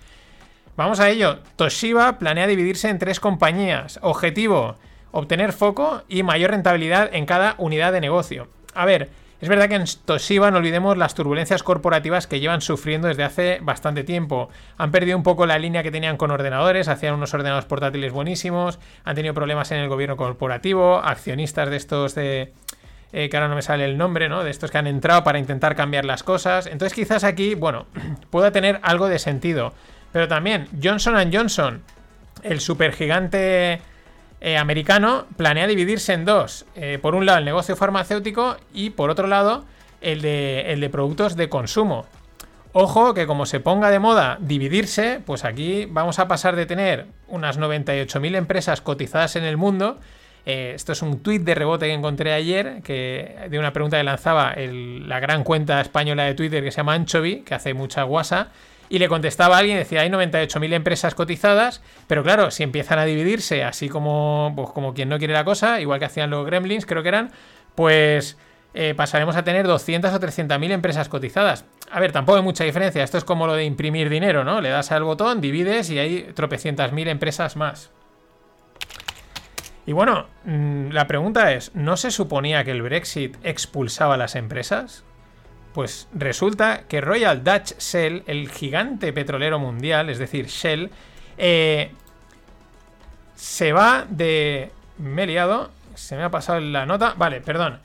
[0.78, 1.40] Vamos a ello.
[1.56, 3.98] Toshiba planea dividirse en tres compañías.
[4.04, 4.76] Objetivo,
[5.12, 8.48] obtener foco y mayor rentabilidad en cada unidad de negocio.
[8.76, 9.10] A ver,
[9.42, 13.58] es verdad que en Toshiba no olvidemos las turbulencias corporativas que llevan sufriendo desde hace
[13.60, 14.50] bastante tiempo.
[14.78, 18.78] Han perdido un poco la línea que tenían con ordenadores, hacían unos ordenadores portátiles buenísimos,
[19.04, 22.54] han tenido problemas en el gobierno corporativo, accionistas de estos de...
[23.14, 24.44] Eh, que ahora no me sale el nombre, ¿no?
[24.44, 26.68] De estos que han entrado para intentar cambiar las cosas.
[26.68, 27.88] Entonces quizás aquí, bueno,
[28.30, 29.74] pueda tener algo de sentido.
[30.18, 31.84] Pero también Johnson Johnson,
[32.42, 33.82] el supergigante
[34.42, 36.66] eh, americano, planea dividirse en dos.
[36.74, 39.66] Eh, por un lado el negocio farmacéutico y por otro lado
[40.02, 42.08] el de, productos de consumo.
[42.74, 47.06] Ojo que como se ponga de moda dividirse, pues aquí vamos a pasar de tener
[47.28, 50.00] unas 98.000 empresas cotizadas en el mundo.
[50.48, 54.04] Eh, esto es un tuit de rebote que encontré ayer, que de una pregunta que
[54.04, 58.50] lanzaba la gran cuenta española de Twitter que se llama Anchovy, que hace mucha guasa.
[58.90, 63.06] Y le contestaba a alguien, decía, hay 98.000 empresas cotizadas, pero claro, si empiezan a
[63.06, 66.86] dividirse, así como, pues, como quien no quiere la cosa, igual que hacían los gremlins,
[66.86, 67.32] creo que eran,
[67.76, 68.38] pues
[68.74, 71.66] eh, pasaremos a tener 200 o 300.000 empresas cotizadas.
[71.92, 74.62] A ver, tampoco hay mucha diferencia, esto es como lo de imprimir dinero, ¿no?
[74.62, 77.92] Le das al botón, divides y hay tropecientas mil empresas más.
[79.88, 84.36] Y bueno, mm, la pregunta es, ¿no se suponía que el Brexit expulsaba a las
[84.36, 85.06] empresas?
[85.78, 90.90] Pues resulta que Royal Dutch Shell, el gigante petrolero mundial, es decir, Shell,
[91.38, 91.92] eh,
[93.36, 94.72] se va de...
[94.98, 97.14] Me he liado, se me ha pasado la nota.
[97.16, 97.78] Vale, perdón.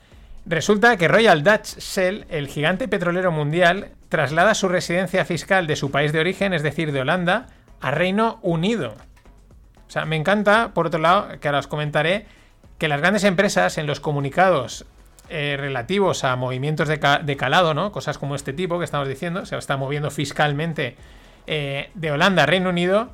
[0.47, 5.91] Resulta que Royal Dutch Shell, el gigante petrolero mundial, traslada su residencia fiscal de su
[5.91, 7.45] país de origen, es decir, de Holanda,
[7.79, 8.95] a Reino Unido.
[9.87, 12.25] O sea, me encanta, por otro lado, que ahora os comentaré,
[12.79, 14.87] que las grandes empresas en los comunicados
[15.29, 16.99] eh, relativos a movimientos de,
[17.37, 17.91] calado, ¿no?
[17.91, 20.97] Cosas como este tipo que estamos diciendo, se está moviendo fiscalmente
[21.47, 23.09] eh, de Holanda a Reino Unido.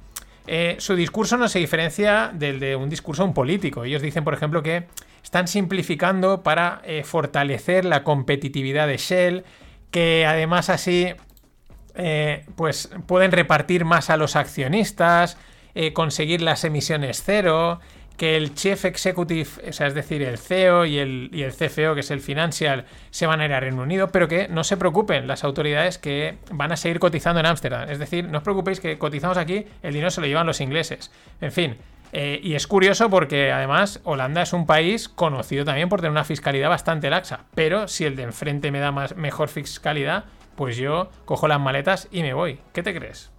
[0.48, 3.84] Eh, su discurso no se diferencia del de un discurso un político.
[3.84, 4.88] Ellos dicen, por ejemplo, que
[5.24, 9.44] están simplificando para fortalecer la competitividad de Shell,
[9.92, 11.14] que además así
[12.56, 15.38] pues pueden repartir más a los accionistas,
[15.94, 17.80] conseguir las emisiones cero,
[18.20, 22.02] que el Chief Executive, o sea, es decir, el CEO y el, y CFO, que
[22.02, 25.26] es el Financial, se van a ir a Reino Unido, pero que no se preocupen
[25.26, 27.90] las autoridades que van a seguir cotizando en Ámsterdam.
[27.90, 31.12] Es decir, no os preocupéis que cotizamos aquí, el dinero se lo llevan los ingleses.
[31.40, 31.78] En fin,
[32.12, 36.26] eh, y es curioso porque además Holanda es un país conocido también por tener una
[36.26, 40.26] fiscalidad bastante laxa, pero si el de enfrente me da más, mejor fiscalidad,
[40.58, 42.60] pues yo cojo las maletas y me voy.
[42.74, 43.32] ¿Qué te crees?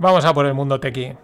[0.00, 1.16] Vamos a por el mundo tequi.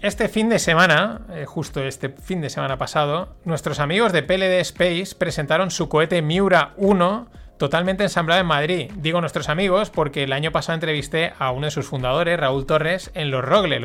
[0.00, 4.60] Este fin de semana, eh, justo este fin de semana pasado, nuestros amigos de PLD
[4.60, 8.90] Space presentaron su cohete Miura 1 totalmente ensamblado en Madrid.
[8.96, 13.10] Digo nuestros amigos porque el año pasado entrevisté a uno de sus fundadores, Raúl Torres,
[13.14, 13.80] en Los Rogle,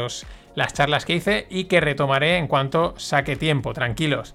[0.55, 4.33] las charlas que hice y que retomaré en cuanto saque tiempo, tranquilos.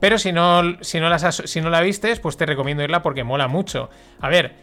[0.00, 3.24] Pero si no, si no, las si no la vistes, pues te recomiendo irla porque
[3.24, 3.90] mola mucho.
[4.20, 4.54] A ver,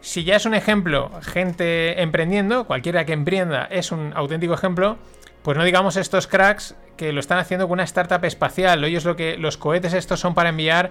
[0.00, 4.98] si ya es un ejemplo, gente emprendiendo, cualquiera que emprenda es un auténtico ejemplo,
[5.42, 8.84] pues no digamos estos cracks que lo están haciendo con una startup espacial.
[8.84, 10.90] Es lo que los cohetes estos son para enviar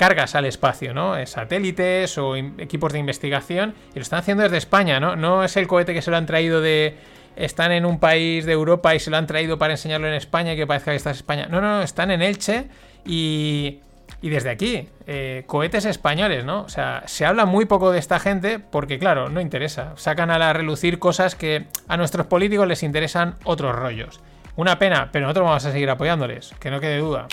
[0.00, 1.14] cargas al espacio, ¿no?
[1.14, 3.74] Eh, satélites o equipos de investigación.
[3.92, 5.14] Y lo están haciendo desde España, ¿no?
[5.14, 6.96] No es el cohete que se lo han traído de.
[7.36, 10.54] Están en un país de Europa y se lo han traído para enseñarlo en España
[10.54, 11.48] y que parezca que estás en España.
[11.50, 12.68] No, no, están en Elche
[13.04, 13.80] y.
[14.22, 16.62] Y desde aquí, eh, cohetes españoles, ¿no?
[16.62, 19.92] O sea, se habla muy poco de esta gente porque, claro, no interesa.
[19.96, 24.20] Sacan a la relucir cosas que a nuestros políticos les interesan otros rollos.
[24.56, 27.28] Una pena, pero nosotros vamos a seguir apoyándoles, que no quede duda.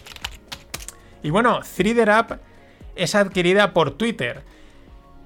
[1.24, 1.96] Y bueno, 3
[2.98, 4.44] es adquirida por Twitter.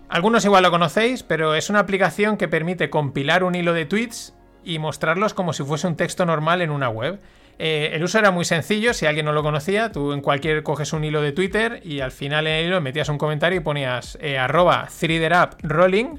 [0.09, 4.33] Algunos igual lo conocéis, pero es una aplicación que permite compilar un hilo de tweets
[4.63, 7.19] y mostrarlos como si fuese un texto normal en una web.
[7.59, 10.93] Eh, el uso era muy sencillo, si alguien no lo conocía, tú en cualquier coges
[10.93, 14.17] un hilo de Twitter y al final en el hilo metías un comentario y ponías
[14.19, 15.31] eh, arroba 3
[15.61, 16.17] rolling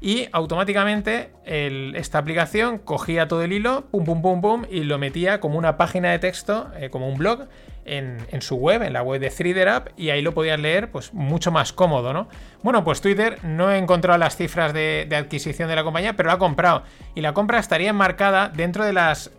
[0.00, 5.40] y automáticamente esta aplicación cogía todo el hilo, pum, pum, pum, pum, y lo metía
[5.40, 7.48] como una página de texto, eh, como un blog,
[7.84, 11.50] en, su web, en la web de 3 y ahí lo podías leer pues mucho
[11.50, 12.28] más cómodo, ¿no?
[12.62, 16.28] Bueno, pues Twitter no he encontrado las cifras de, de adquisición de la compañía, pero
[16.28, 16.82] la ha comprado.
[17.14, 19.32] Y la compra estaría enmarcada dentro de las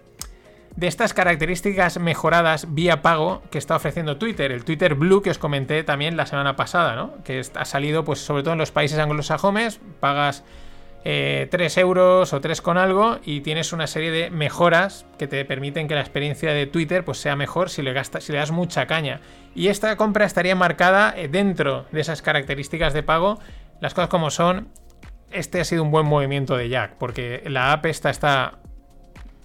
[0.76, 5.38] de estas características mejoradas vía pago que está ofreciendo Twitter, el Twitter Blue que os
[5.38, 7.24] comenté también la semana pasada, ¿no?
[7.24, 10.44] Que ha salido, pues, sobre todo en los países anglosajones, pagas
[11.04, 15.44] 3 eh, euros o 3 con algo y tienes una serie de mejoras que te
[15.46, 18.86] permiten que la experiencia de Twitter pues, sea mejor si le, si le das mucha
[18.86, 19.22] caña.
[19.56, 23.40] Y esta compra estaría marcada eh, dentro de esas características de pago.
[23.80, 24.70] Las cosas como son,
[25.32, 28.60] este ha sido un buen movimiento de Jack, porque la app está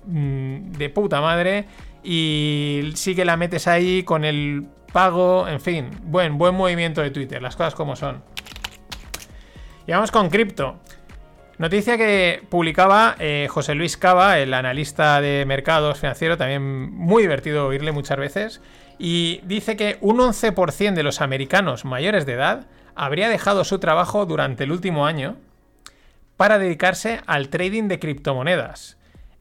[0.07, 1.67] Mm, de puta madre
[2.05, 7.11] y sí que la metes ahí con el pago, en fin, buen, buen movimiento de
[7.11, 8.23] Twitter, las cosas como son.
[9.85, 10.79] Y vamos con cripto.
[11.59, 17.67] Noticia que publicaba eh, José Luis Cava, el analista de mercados financieros, también muy divertido
[17.67, 18.61] oírle muchas veces,
[18.99, 24.27] y dice que un 11% de los americanos mayores de edad habría dejado su trabajo
[24.27, 25.37] durante el último año
[26.37, 28.99] para dedicarse al trading de criptomonedas.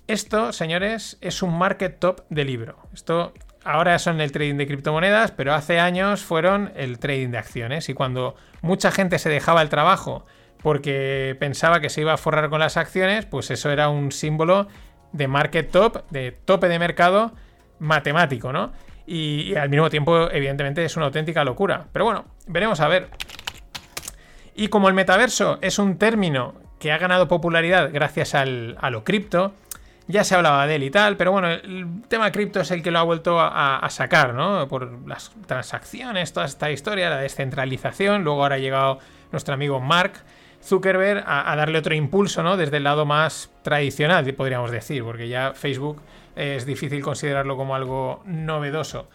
[0.08, 2.78] Esto, señores, es un market top de libro.
[2.94, 3.34] Esto
[3.66, 7.90] ahora son el trading de criptomonedas, pero hace años fueron el trading de acciones.
[7.90, 10.26] Y cuando mucha gente se dejaba el trabajo
[10.66, 14.68] porque pensaba que se iba a forrar con las acciones, pues eso era un símbolo
[15.12, 17.34] de market top, de tope de mercado
[17.78, 18.74] matemático, ¿no?
[19.06, 21.86] Y, al mismo tiempo, evidentemente, es una auténtica locura.
[21.94, 23.10] Pero bueno, veremos a ver.
[24.56, 29.04] Y como el metaverso es un término que ha ganado popularidad gracias al, a lo
[29.04, 29.54] cripto,
[30.08, 32.90] ya se hablaba de él y tal, pero bueno, el tema cripto es el que
[32.90, 34.68] lo ha vuelto a, sacar, ¿no?
[34.68, 38.24] Por las transacciones, toda esta historia, la descentralización.
[38.24, 38.98] Luego ahora ha llegado
[39.32, 40.24] nuestro amigo Mark
[40.66, 42.58] Zuckerberg a, darle otro impulso, ¿no?
[42.58, 46.02] Desde el lado más tradicional, podríamos decir, porque ya Facebook
[46.36, 49.08] es difícil considerarlo como algo novedoso.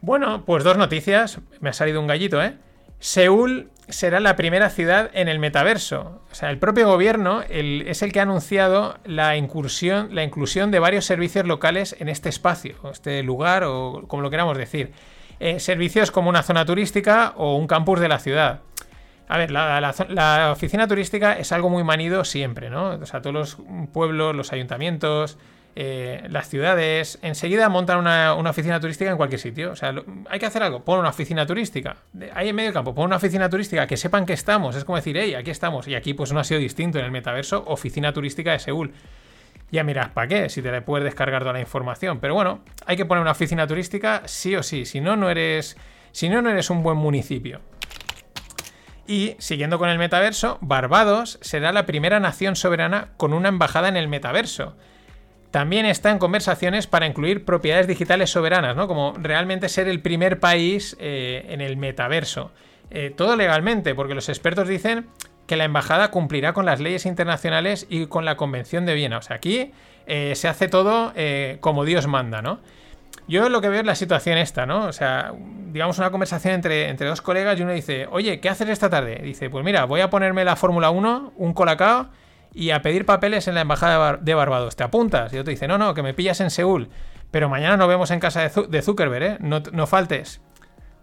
[0.00, 1.40] Bueno, pues dos noticias.
[1.60, 2.54] Me ha salido un gallito, ¿eh?
[2.98, 6.22] Seúl será la primera ciudad en el metaverso.
[6.30, 10.78] O sea, el propio gobierno es el que ha anunciado la incursión, la inclusión de
[10.78, 14.92] varios servicios locales en este espacio, este lugar o como lo queramos decir.
[15.40, 18.60] Eh, servicios como una zona turística o un campus de la ciudad.
[19.32, 22.90] A ver, la, oficina turística es algo muy manido siempre, ¿no?
[22.90, 23.56] O sea, todos los
[23.90, 25.38] pueblos, los ayuntamientos,
[25.74, 29.70] eh, las ciudades enseguida montan una, oficina turística en cualquier sitio.
[29.70, 29.94] O sea,
[30.28, 31.96] hay que hacer algo, pon una oficina turística.
[32.34, 34.76] Ahí en medio campo, pon una oficina turística, que sepan que estamos.
[34.76, 35.88] Es como decir, hey, aquí estamos.
[35.88, 38.92] Y aquí pues no ha sido distinto en el metaverso, oficina turística de Seúl.
[39.70, 40.50] Ya miras, ¿para qué?
[40.50, 42.20] Si te le puedes descargar toda la información.
[42.20, 44.84] Pero bueno, hay que poner una oficina turística sí o sí.
[44.84, 45.78] Si no, no eres.
[46.10, 47.62] Si no, no eres un buen municipio.
[49.12, 53.98] Y siguiendo con el metaverso, Barbados será la primera nación soberana con una embajada en
[53.98, 54.74] el metaverso
[55.50, 58.88] también está en conversaciones para incluir propiedades digitales soberanas, ¿no?
[58.88, 62.52] Como realmente ser el primer país eh, en el metaverso.
[62.90, 65.08] Eh, todo legalmente, porque los expertos dicen
[65.46, 69.18] que la embajada cumplirá con las leyes internacionales y con la Convención de Viena.
[69.18, 69.72] O sea, aquí
[70.06, 71.12] eh, se hace todo
[71.60, 72.60] como Dios manda, ¿no?
[73.28, 74.86] Yo lo que veo es la situación esta, ¿no?
[74.86, 75.32] O sea,
[75.72, 79.20] digamos una conversación entre, entre dos colegas y uno dice, oye, ¿qué haces esta tarde?
[79.22, 82.08] Dice, pues mira, voy a ponerme la Fórmula 1, un colacao
[82.52, 84.76] y a pedir papeles en la embajada de Barbados.
[84.76, 85.32] ¿Te apuntas?
[85.32, 86.90] Y otro dice, no, no, que me pillas en Seúl.
[87.30, 89.36] Pero mañana nos vemos en casa de, Zuckerberg, ¿eh?
[89.40, 90.42] No, no, faltes.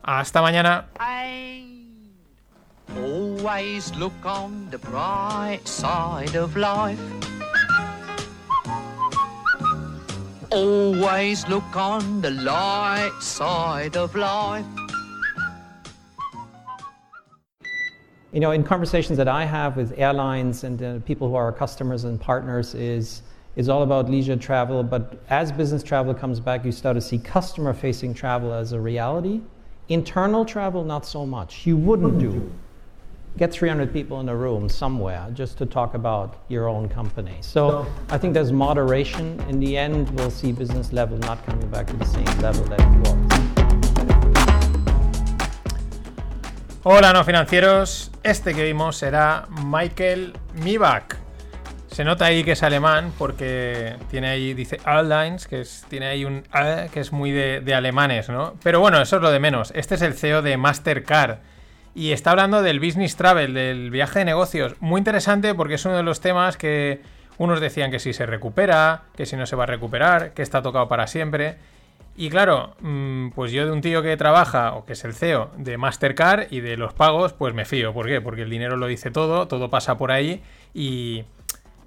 [0.04, 0.86] Hasta mañana.
[2.96, 7.00] Always look on the bright side of life.
[10.52, 14.66] Always look on the light side of life.
[18.32, 21.52] you know, in conversations that I have with airlines and uh, people who are our
[21.52, 23.24] customers and partners, is
[23.56, 24.84] is all about leisure travel.
[24.84, 29.42] But as business travel comes back, you start to see customer-facing travel as a reality.
[29.90, 31.66] Internal travel, not so much.
[31.66, 32.50] You wouldn't do
[33.40, 37.38] get 300 people in a room somewhere just to talk about your own company.
[37.40, 39.40] So I think there's moderation.
[39.48, 42.82] In the end, we'll see business level not coming back to the same level that
[42.82, 43.16] it was.
[46.84, 48.12] Hola, no financieros.
[48.24, 51.16] Este que vimos será Michael Mibach.
[51.88, 56.26] Se nota ahí que es alemán porque tiene ahí, dice Airlines, que es, tiene ahí
[56.26, 58.56] un A que es muy de, de alemanes, ¿no?
[58.64, 59.72] Pero bueno, eso es lo de menos.
[59.76, 61.40] Este es el CEO de Mastercard
[61.96, 64.76] y está hablando del business travel, del viaje de negocios.
[64.80, 67.02] Muy interesante porque es uno de los temas que
[67.38, 70.62] unos decían que si se recupera, que si no se va a recuperar, que está
[70.62, 71.58] tocado para siempre.
[72.16, 75.52] Y claro, mm, pues yo de un tío que trabaja, o que es el CEO
[75.58, 77.94] de Mastercard y de los pagos, pues me fío.
[77.94, 78.20] ¿Por qué?
[78.20, 81.24] Porque el dinero lo dice todo, todo pasa por ahí y,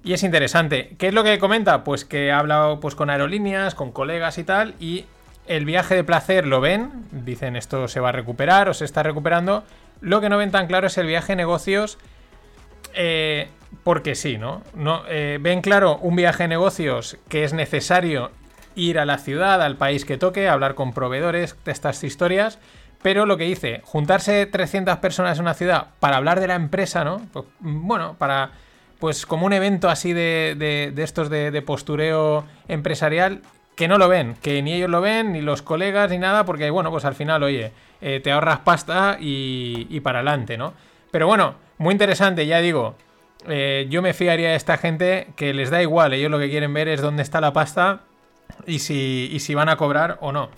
[0.03, 0.95] y es interesante.
[0.97, 1.83] ¿Qué es lo que comenta?
[1.83, 5.05] Pues que ha hablado pues, con aerolíneas, con colegas y tal, y
[5.45, 9.03] el viaje de placer lo ven, dicen esto se va a recuperar o se está
[9.03, 9.63] recuperando,
[10.03, 11.97] lo que no ven tan claro es el viaje de negocios.
[12.93, 13.47] Eh,
[13.83, 14.61] porque sí, ¿no?
[14.75, 18.29] no eh, ven claro un viaje de negocios que es necesario
[18.75, 22.59] ir a la ciudad, al país que toque, hablar con proveedores de estas historias.
[23.01, 27.03] Pero lo que dice, juntarse 300 personas en una ciudad para hablar de la empresa,
[27.03, 27.21] ¿no?
[27.31, 28.51] Pues, bueno, para.
[28.99, 33.41] Pues como un evento así de, estos de, postureo empresarial,
[33.75, 36.69] que no lo ven, que ni ellos lo ven, ni los colegas, ni nada, porque
[36.69, 37.71] bueno, pues al final, oye,
[38.01, 40.73] eh, te ahorras pasta y, para adelante, ¿no?
[41.11, 42.95] Pero bueno, muy interesante, ya digo.
[43.47, 46.73] Eh, yo me fiaría a esta gente que les da igual, ellos lo que quieren
[46.73, 48.01] ver es dónde está la pasta
[48.65, 50.49] y si, si van a cobrar o no.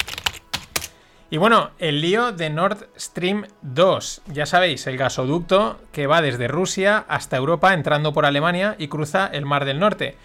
[1.31, 4.21] Y bueno, el lío de Nord Stream 2.
[4.27, 9.27] Ya sabéis, el gasoducto que va desde Rusia hasta Europa entrando por Alemania y cruza
[9.33, 10.15] el Mar del Norte.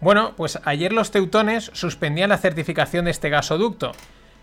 [0.00, 3.92] Bueno, pues ayer los teutones suspendían la certificación de este gasoducto.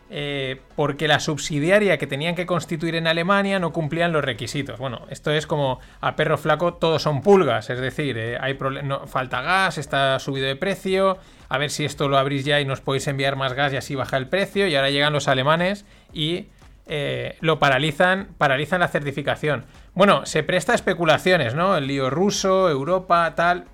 [0.09, 4.79] Eh, porque la subsidiaria que tenían que constituir en Alemania no cumplían los requisitos.
[4.79, 9.05] Bueno, esto es como a perro flaco todos son pulgas, es decir, eh, hay no,
[9.05, 11.17] falta gas, está subido de precio,
[11.49, 13.95] a ver si esto lo abrís ya y nos podéis enviar más gas y así
[13.95, 15.83] baja el precio, y ahora llegan los alemanes
[16.13, 16.45] y
[16.85, 19.65] eh, lo paralizan, paralizan la certificación.
[19.93, 21.75] Bueno, se presta a especulaciones, ¿no?
[21.75, 23.65] El lío ruso, Europa, tal,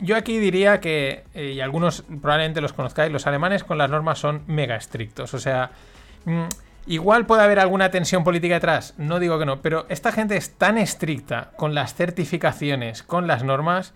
[0.00, 4.18] yo aquí diría que, eh, y algunos probablemente los conozcáis, los alemanes con las normas
[4.18, 5.34] son mega estrictos.
[5.34, 5.70] O sea,
[6.24, 6.44] mm,
[6.86, 10.56] igual puede haber alguna tensión política detrás, no digo que no, pero esta gente es
[10.56, 13.94] tan estricta con las certificaciones, con las normas,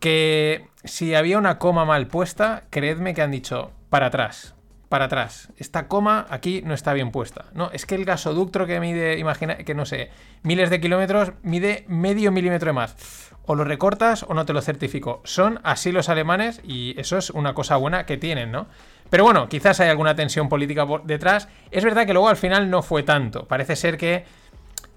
[0.00, 4.55] que si había una coma mal puesta, creedme que han dicho para atrás,
[4.88, 5.50] para atrás.
[5.56, 7.46] Esta coma aquí no está bien puesta.
[7.52, 10.10] No, es que el gasoducto que mide, imagina, que no sé,
[10.42, 13.32] miles de kilómetros, mide medio milímetro de más.
[13.44, 15.20] O lo recortas o no te lo certifico.
[15.24, 18.66] Son así los alemanes y eso es una cosa buena que tienen, ¿no?
[19.10, 21.48] Pero bueno, quizás hay alguna tensión política detrás.
[21.70, 23.46] Es verdad que luego al final no fue tanto.
[23.46, 24.24] Parece ser que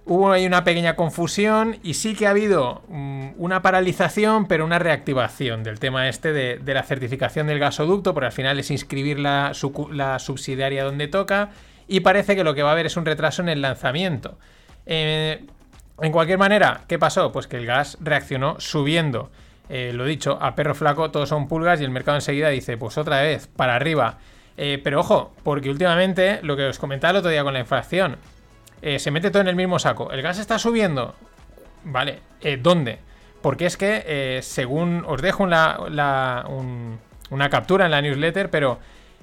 [0.09, 4.79] hubo ahí una pequeña confusión y sí que ha habido mm, una paralización, pero una
[4.79, 9.53] reactivación del tema este de, la certificación del gasoducto, porque al final es inscribir la,
[9.53, 11.51] subsidiaria donde toca
[11.87, 14.39] y parece que lo que va a haber es un retraso en el lanzamiento.
[14.87, 15.45] Eh,
[16.01, 17.31] en cualquier manera, ¿qué pasó?
[17.31, 19.29] Pues que el gas reaccionó subiendo.
[19.69, 22.97] Eh, lo dicho, a perro flaco todos son pulgas y el mercado enseguida dice, pues
[22.97, 24.17] otra vez, para arriba.
[24.57, 28.17] Eh, pero ojo, porque últimamente, lo que os comentaba el otro día con la inflación,
[28.81, 30.11] eh, se mete todo en el mismo saco.
[30.11, 31.15] El gas está subiendo.
[31.83, 32.99] Vale, eh, ¿dónde?
[33.41, 35.77] Porque es que, eh, según os dejo una,
[37.49, 38.79] captura en la newsletter, pero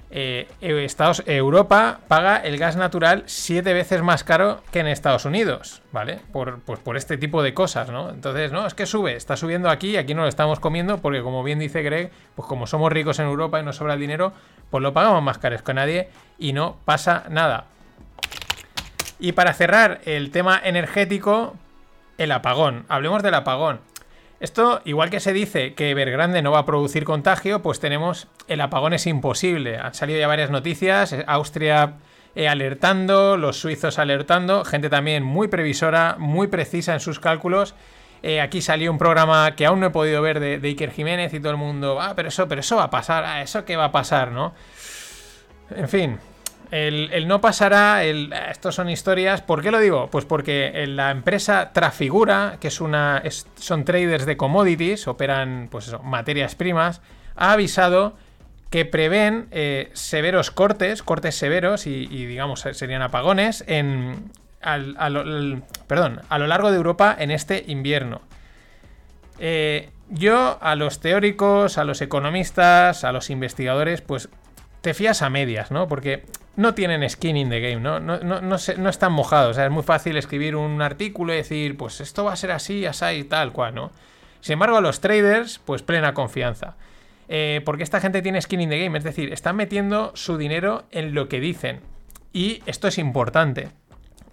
[0.09, 6.21] Estados, Europa paga el gas natural siete veces más caro que en Estados Unidos, ¿vale?
[6.33, 8.11] Por, pues por este tipo de cosas, ¿no?
[8.11, 11.43] Entonces, no, es que sube, está subiendo aquí, aquí no lo estamos comiendo, porque como
[11.43, 14.33] bien dice Greg, pues como somos ricos en Europa y nos sobra el dinero,
[14.71, 17.67] pues lo pagamos más caro que nadie y no pasa nada.
[19.19, 21.57] Y para cerrar el tema energético,
[22.19, 22.85] el apagón.
[22.89, 23.81] Hablemos del apagón.
[24.39, 28.61] Esto, igual que se dice que Evergrande no va a producir contagio, pues tenemos el
[28.61, 29.79] apagón es imposible.
[29.79, 31.95] Han salido ya varias noticias, eh, Austria
[32.35, 37.75] eh, alertando, los suizos alertando, gente también muy previsora, muy precisa en sus cálculos.
[38.23, 41.41] Eh, aquí salió un programa que aún no he podido ver de, Iker Jiménez y
[41.41, 43.87] todo el mundo, ah, pero eso, pero eso va a pasar, ah, eso qué va
[43.87, 44.55] a pasar, ¿no?
[45.71, 46.19] En fin,
[46.71, 49.43] el, no pasará, el, estos son historias.
[49.43, 50.09] ¿Por qué lo digo?
[50.11, 53.23] Pues porque la empresa Trafigura, que es una,
[53.57, 57.01] son traders de commodities, operan pues materias primas,
[57.37, 58.17] ha avisado
[58.71, 64.31] que prevén eh, severos cortes, cortes severos y, digamos serían apagones en
[65.87, 68.21] perdón, a lo largo de Europa en este invierno.
[69.39, 74.29] Eh, yo a los teóricos, a los economistas, a los investigadores, pues
[74.87, 75.89] te fías a medias, ¿no?
[75.89, 76.23] Porque
[76.55, 77.99] no tienen skin in the game, ¿no?
[77.99, 79.59] No, no, no, están mojados.
[79.59, 83.05] Es muy fácil escribir un artículo y decir, pues esto va a ser así, así
[83.07, 83.91] y tal cual, ¿no?
[84.41, 86.77] Sin embargo, a los traders, pues plena confianza.
[87.29, 90.85] Eh, porque esta gente tiene skin in the game, es decir, están metiendo su dinero
[90.93, 91.81] en lo que dicen.
[92.33, 93.71] Y esto es importante.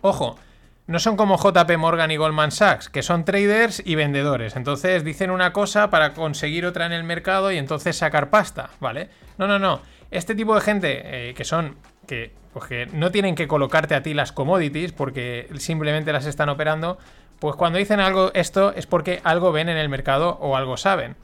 [0.01, 0.37] Ojo,
[0.85, 4.55] no son como JP Morgan y Goldman Sachs, que son traders y vendedores.
[4.55, 9.09] Entonces dicen una cosa para conseguir otra en el mercado y entonces sacar pasta, ¿vale?
[9.39, 9.81] No, no, no.
[10.13, 11.75] Este tipo de gente eh, que son.
[12.07, 16.49] Que, pues que no tienen que colocarte a ti las commodities porque simplemente las están
[16.49, 16.97] operando.
[17.39, 21.15] Pues cuando dicen algo esto es porque algo ven en el mercado o algo saben.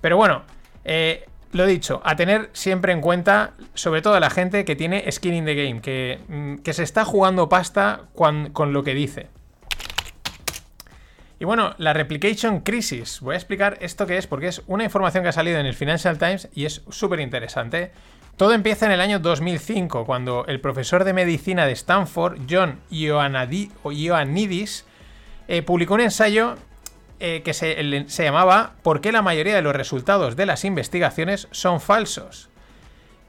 [0.00, 0.42] Pero bueno,
[0.84, 5.10] eh, lo dicho, a tener siempre en cuenta, sobre todo a la gente que tiene
[5.12, 8.94] skin in the game, que, mm, que se está jugando pasta cuan- con lo que
[8.94, 9.28] dice.
[11.38, 13.20] Y bueno, la Replication Crisis.
[13.20, 15.74] Voy a explicar esto que es porque es una información que ha salido en el
[15.74, 17.92] Financial Times y es súper interesante.
[18.36, 24.84] Todo empieza en el año 2005, cuando el profesor de medicina de Stanford, John Ioannidis,
[25.46, 26.56] eh, publicó un ensayo
[27.20, 27.76] eh, que se,
[28.24, 32.48] llamaba ¿Por qué la mayoría de los resultados de las investigaciones son falsos?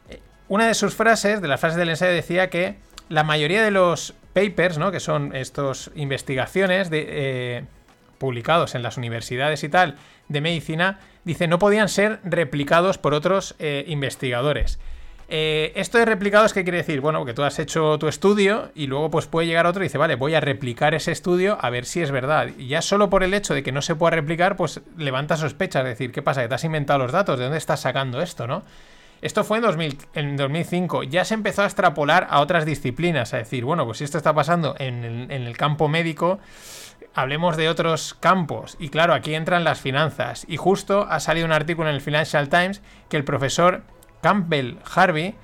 [0.09, 2.77] Eh, Una de sus frases, de las frases del ensayo, decía que
[3.07, 4.91] la mayoría de los papers, ¿no?
[4.91, 7.65] que son estas investigaciones de,
[8.17, 9.97] publicados en las universidades y tal
[10.29, 14.79] de medicina, dice no podían ser replicados por otros investigadores.
[15.27, 17.01] Eh, esto de replicados, ¿qué quiere decir?
[17.01, 19.97] Bueno, que tú has hecho tu estudio y luego pues puede llegar otro y dice,
[19.97, 22.49] vale, voy a replicar ese estudio a ver si es verdad.
[22.57, 25.83] Y ya solo por el hecho de que no se pueda replicar, pues levanta sospechas,
[25.83, 26.43] es decir, ¿qué pasa?
[26.43, 27.39] ¿Que te has inventado los datos?
[27.39, 28.63] ¿De dónde estás sacando esto, no?
[29.21, 31.03] Esto fue en, 2000 en 2005.
[31.03, 34.33] Ya se empezó a extrapolar a otras disciplinas, a decir, bueno, pues si esto está
[34.33, 36.39] pasando en el, en el campo médico,
[37.15, 38.75] hablemos de otros campos.
[38.79, 40.45] Y claro, aquí entran las finanzas.
[40.47, 43.81] Y justo ha salido un artículo en el Financial Times que el profesor
[44.25, 45.35] Campbell Harvey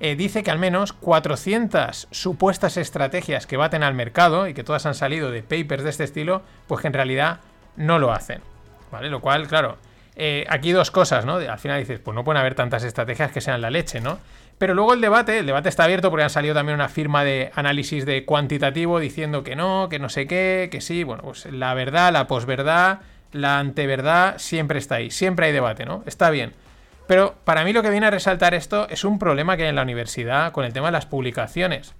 [0.00, 4.86] eh, dice que al menos 400 supuestas estrategias que baten al mercado y que todas
[4.86, 7.38] han salido de papers de este estilo, pues que en realidad
[7.76, 8.40] no lo hacen.
[8.90, 9.08] ¿Vale?
[9.08, 9.78] Lo cual, claro,
[10.16, 11.36] eh, aquí dos cosas, ¿no?
[11.36, 14.18] Al final dices, pues no pueden haber tantas estrategias que sean la leche, ¿no?
[14.58, 17.52] Pero luego el debate, el debate está abierto porque han salido también una firma de
[17.54, 21.04] análisis de cuantitativo diciendo que no, que no sé qué, que sí.
[21.04, 22.98] Bueno, pues la verdad, la posverdad,
[23.30, 25.12] la anteverdad, siempre está ahí.
[25.12, 26.02] Siempre hay debate, ¿no?
[26.04, 26.52] Está bien.
[27.06, 29.76] Pero para mí lo que viene a resaltar esto es un problema que hay en
[29.76, 31.94] la universidad con el tema de las publicaciones.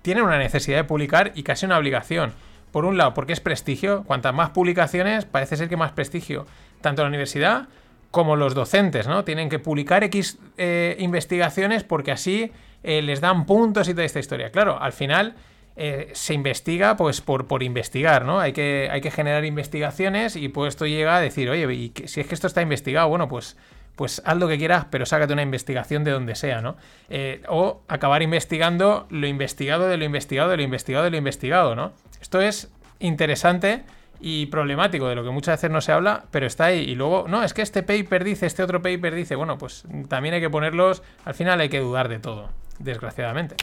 [0.00, 2.32] Tienen una necesidad de publicar y casi una obligación.
[2.72, 4.04] Por un lado, porque es prestigio.
[4.04, 6.46] Cuantas más publicaciones, parece ser que más prestigio.
[6.80, 7.68] Tanto la universidad
[8.10, 9.24] como los docentes, ¿no?
[9.24, 12.52] Tienen que publicar X eh, investigaciones porque así
[12.82, 14.50] eh, les dan puntos y toda esta historia.
[14.50, 15.34] Claro, al final
[15.76, 18.40] eh, se investiga pues por, por investigar, ¿no?
[18.40, 22.26] Hay que, hay que generar investigaciones y pues esto llega a decir, oye, si es
[22.26, 23.56] que esto está investigado, bueno, pues
[23.96, 26.76] pues haz lo que quieras, pero sácate una investigación de donde sea, ¿no?
[27.10, 31.74] Eh, o acabar investigando lo investigado de lo investigado de lo investigado de lo investigado,
[31.74, 31.92] ¿no?
[32.20, 33.84] Esto es interesante
[34.20, 36.80] y problemático, de lo que muchas veces no se habla, pero está ahí.
[36.80, 40.34] Y luego, no, es que este paper dice, este otro paper dice, bueno, pues también
[40.34, 43.56] hay que ponerlos, al final hay que dudar de todo, desgraciadamente.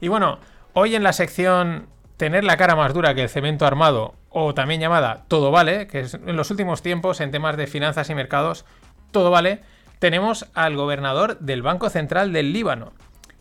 [0.00, 0.38] Y bueno,
[0.72, 4.80] hoy en la sección Tener la cara más dura que el cemento armado, o también
[4.80, 8.64] llamada Todo vale, que en los últimos tiempos en temas de finanzas y mercados,
[9.14, 9.60] todo vale,
[10.00, 12.92] tenemos al gobernador del Banco Central del Líbano,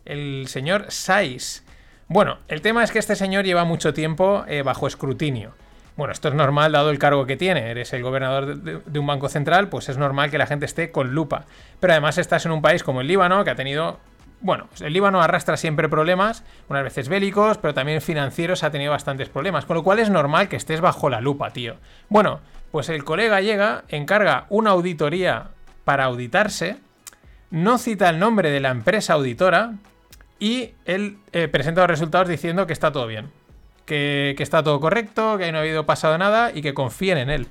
[0.06, 1.64] el señor Saiz.
[2.08, 5.52] Bueno, el tema es que este señor lleva mucho tiempo eh, bajo escrutinio.
[5.98, 7.72] Bueno, esto es normal dado el cargo que tiene.
[7.72, 10.92] Eres el gobernador de, de un banco central, pues es normal que la gente esté
[10.92, 11.46] con lupa.
[11.80, 14.00] Pero además estás en un país como el Líbano, que ha tenido
[14.42, 19.30] bueno, el Líbano arrastra siempre problemas, unas veces bélicos, pero también financieros ha tenido bastantes
[19.30, 21.78] problemas, con lo cual es normal que estés bajo la lupa, tío.
[22.10, 25.52] Bueno, pues el colega llega, encarga una auditoría
[25.84, 26.78] para auditarse,
[27.52, 29.74] no cita el nombre de la empresa auditora
[30.40, 33.32] y él eh, presenta los resultados diciendo que está todo bien,
[33.86, 37.48] que, está todo correcto, que no ha habido pasado nada y que confíen en él.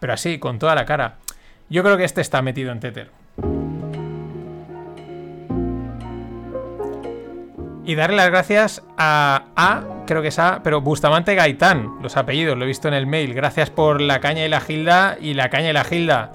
[0.00, 1.16] Pero así, con toda la cara.
[1.70, 3.10] Yo creo que este está metido en Tether.
[7.86, 12.58] Y darle las gracias a A, creo que es A, pero Bustamante Gaitán, los apellidos,
[12.58, 13.32] lo he visto en el mail.
[13.32, 16.32] Gracias por la caña y la gilda y la caña y la gilda.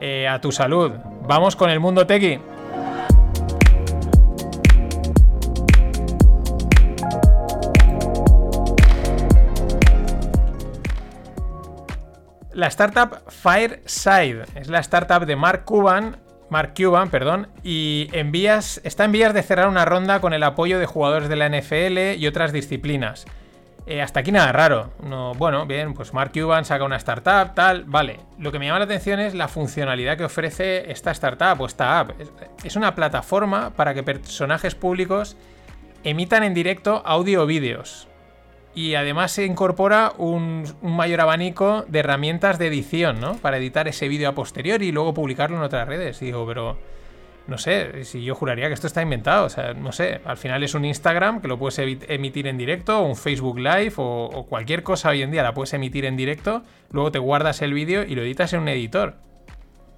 [0.00, 0.92] Eh, a tu salud.
[1.26, 2.38] Vamos con el mundo tequi.
[12.52, 16.16] La startup Fireside es la startup de Mark Cuban
[16.50, 20.86] Mark Cuban, perdón, y está en vías de cerrar una ronda con el apoyo de
[20.86, 23.26] jugadores de la NFL y otras disciplinas.
[23.90, 24.90] Eh, hasta aquí nada raro.
[25.02, 28.20] No, bueno, bien, pues Mark Cuban saca una startup, tal, vale.
[28.38, 31.98] Lo que me llama la atención es la funcionalidad que ofrece esta startup o esta
[31.98, 32.20] app.
[32.20, 32.30] Es,
[32.64, 35.38] es una plataforma para que personajes públicos
[36.04, 38.08] emitan en directo audio o vídeos.
[38.74, 43.36] Y además se incorpora un, un mayor abanico de herramientas de edición, ¿no?
[43.36, 46.20] Para editar ese vídeo a posteriori y luego publicarlo en otras redes.
[46.20, 46.78] Y digo, pero
[47.48, 50.62] no sé, si yo juraría que esto está inventado, o sea, no sé, al final
[50.62, 54.82] es un Instagram que lo puedes emitir en directo, o un Facebook Live, o, cualquier
[54.82, 58.14] cosa hoy en día la puedes emitir en directo, luego te guardas el vídeo y
[58.14, 59.14] lo editas en un editor.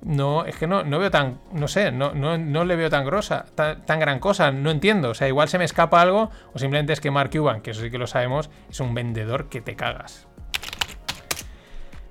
[0.01, 3.05] No, es que no, no veo tan, no sé, no, no, no le veo tan
[3.05, 6.93] grosa, tan, gran cosa, no entiendo, o sea, igual se me escapa algo, o simplemente
[6.93, 9.75] es que Mark Cuban, que eso sí que lo sabemos, es un vendedor que te
[9.75, 10.29] cagas.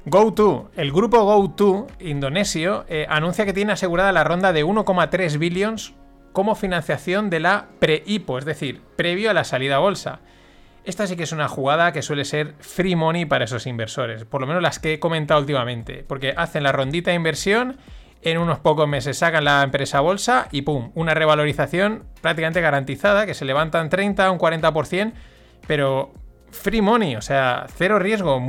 [0.06, 5.94] GoTo, el grupo GoTo indonesio eh, anuncia que tiene asegurada la ronda de 1,3 billions
[6.32, 10.20] como financiación de la pre-IPO, es decir, previo a la salida a bolsa.
[10.86, 14.42] Esta sí que es una jugada que suele ser free money para esos inversores, por
[14.42, 17.78] lo menos las que he comentado últimamente, porque hacen la rondita de inversión,
[18.22, 20.92] en unos pocos meses sacan la empresa bolsa y ¡pum!
[20.96, 25.14] Una revalorización prácticamente garantizada, que se levantan 30 un 40%,
[25.68, 26.14] pero
[26.52, 28.42] free money, o sea, cero riesgo,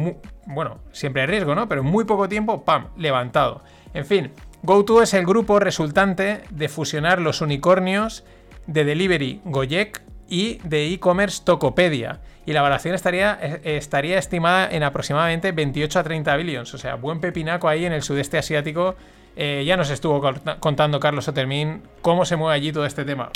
[0.46, 1.68] bueno, siempre hay riesgo, ¿no?
[1.68, 3.62] Pero muy poco tiempo, ¡pam!, levantado.
[3.94, 4.32] En fin,
[4.62, 8.24] GoTo es el grupo resultante de fusionar los unicornios
[8.66, 12.20] de delivery Gojek y de e-commerce Tokopedia.
[12.46, 13.34] Y la valoración estaría,
[13.64, 16.74] estaría estimada en aproximadamente 28 a 30 billions.
[16.74, 18.96] O sea, buen pepinaco ahí en el sudeste asiático.
[19.36, 20.20] Eh, ya nos estuvo
[20.58, 23.30] contando Carlos Otermin cómo se mueve allí todo este tema.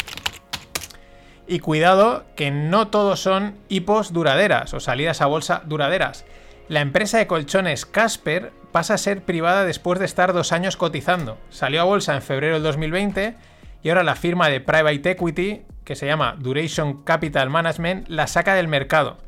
[1.47, 6.25] Y cuidado que no todos son hipos duraderas o salidas a bolsa duraderas.
[6.69, 11.39] La empresa de colchones Casper pasa a ser privada después de estar dos años cotizando.
[11.51, 13.35] Salió a bolsa en febrero del 2020
[13.83, 18.55] y ahora la firma de private equity, que se llama Duration Capital Management, la saca
[18.55, 19.19] del mercado.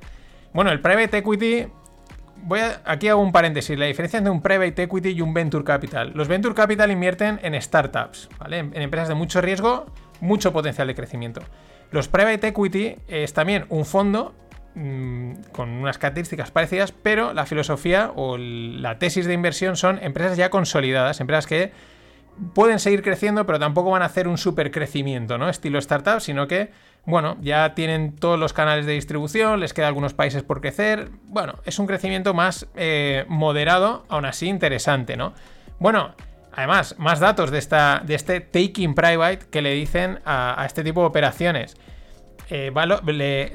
[0.54, 1.66] Bueno, el private equity,
[2.42, 5.62] voy a, aquí hago un paréntesis, la diferencia entre un private equity y un venture
[5.62, 6.12] capital.
[6.14, 8.60] Los venture capital invierten en startups, ¿vale?
[8.60, 9.84] en empresas de mucho riesgo,
[10.20, 11.42] mucho potencial de crecimiento.
[11.90, 14.34] Los private equity es también un fondo
[14.74, 20.36] mmm, con unas características parecidas, pero la filosofía o la tesis de inversión son empresas
[20.36, 21.72] ya consolidadas, empresas que
[22.54, 25.48] pueden seguir creciendo, pero tampoco van a hacer un super crecimiento, ¿no?
[25.48, 26.70] Estilo startup, sino que,
[27.06, 31.08] bueno, ya tienen todos los canales de distribución, les queda algunos países por crecer.
[31.24, 35.32] Bueno, es un crecimiento más eh, moderado, aún así interesante, ¿no?
[35.78, 36.14] Bueno,
[36.56, 41.02] además, más datos de, esta, de este taking private que le dicen a, este tipo
[41.02, 41.76] de operaciones.
[42.48, 42.72] Eh,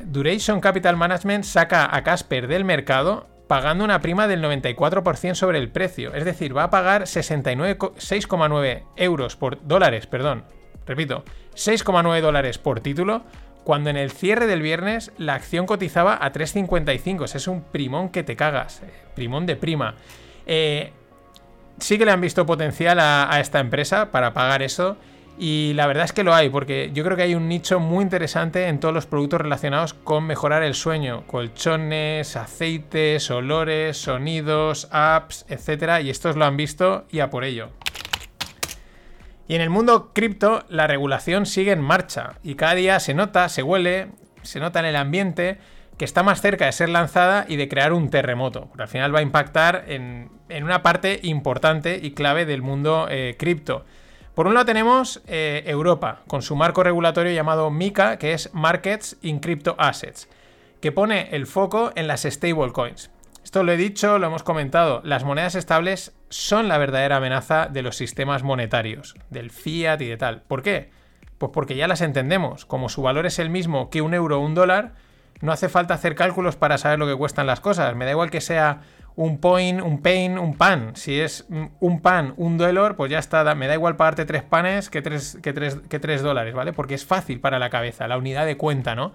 [0.05, 5.69] Duration Capital Management saca a Casper del mercado pagando una prima del 94% sobre el
[5.69, 6.13] precio.
[6.13, 10.45] Es decir, va a pagar 6,9 euros por dólares, perdón.
[10.85, 11.25] Repito,
[11.55, 13.23] 6,9 dólares por título,
[13.65, 17.35] cuando en el cierre del viernes la acción cotizaba a 3,55.
[17.35, 18.83] Es un primón que te cagas.
[18.83, 19.95] Eh, primón de prima.
[20.45, 20.93] Eh,
[21.81, 24.97] sí que le han visto potencial a, esta empresa para pagar eso.
[25.37, 28.03] Y la verdad es que lo hay, porque yo creo que hay un nicho muy
[28.03, 31.23] interesante en todos los productos relacionados con mejorar el sueño.
[31.25, 36.03] Colchones, aceites, olores, sonidos, apps, etc.
[36.03, 37.69] Y estos lo han visto y a por ello.
[39.47, 42.35] Y en el mundo cripto, la regulación sigue en marcha.
[42.43, 44.09] Y cada día se nota, se huele,
[44.43, 45.57] se nota en el ambiente
[45.97, 48.67] que está más cerca de ser lanzada y de crear un terremoto.
[48.67, 53.07] Porque al final va a impactar en, en una parte importante y clave del mundo
[53.09, 53.85] eh, cripto.
[54.35, 59.17] Por un lado tenemos eh, Europa, con su marco regulatorio llamado MICA, que es Markets
[59.21, 60.29] in Crypto Assets,
[60.79, 63.11] que pone el foco en las stablecoins.
[63.43, 67.81] Esto lo he dicho, lo hemos comentado, las monedas estables son la verdadera amenaza de
[67.81, 70.43] los sistemas monetarios, del fiat y de tal.
[70.43, 70.91] ¿Por qué?
[71.37, 74.45] Pues porque ya las entendemos, como su valor es el mismo que un euro o
[74.45, 74.93] un dólar,
[75.41, 77.95] no hace falta hacer cálculos para saber lo que cuestan las cosas.
[77.95, 78.81] Me da igual que sea
[79.15, 80.91] un point, un pain, un pan.
[80.95, 81.45] Si es
[81.79, 83.55] un pan, un dólar, pues ya está.
[83.55, 86.73] Me da igual pagarte tres panes que tres, que, tres, que tres dólares, ¿vale?
[86.73, 89.13] Porque es fácil para la cabeza, la unidad de cuenta, ¿no?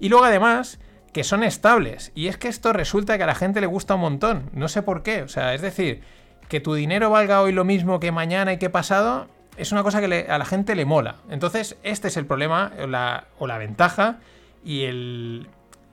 [0.00, 0.78] Y luego además
[1.12, 2.12] que son estables.
[2.14, 4.50] Y es que esto resulta que a la gente le gusta un montón.
[4.52, 5.22] No sé por qué.
[5.22, 6.02] O sea, es decir,
[6.48, 10.00] que tu dinero valga hoy lo mismo que mañana y que pasado, es una cosa
[10.00, 11.16] que a la gente le mola.
[11.30, 14.18] Entonces, este es el problema la, o la ventaja
[14.64, 15.48] y el,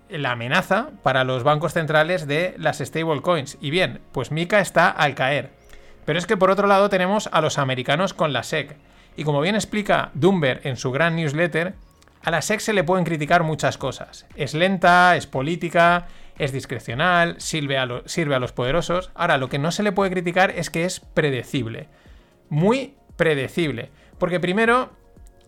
[0.09, 3.57] la amenaza para los bancos centrales de las stablecoins.
[3.61, 5.51] Y bien, pues Mika está al caer.
[6.05, 8.77] Pero es que por otro lado tenemos a los americanos con la SEC.
[9.17, 11.73] Y como bien explica Dumber en su gran newsletter,
[12.21, 14.25] a la SEC se le pueden criticar muchas cosas.
[14.35, 19.11] Es lenta, es política, es discrecional, sirve a, sirve a los poderosos.
[19.15, 21.87] Ahora, lo que no se le puede criticar es que es predecible.
[22.49, 23.89] Muy predecible.
[24.17, 24.91] Porque primero,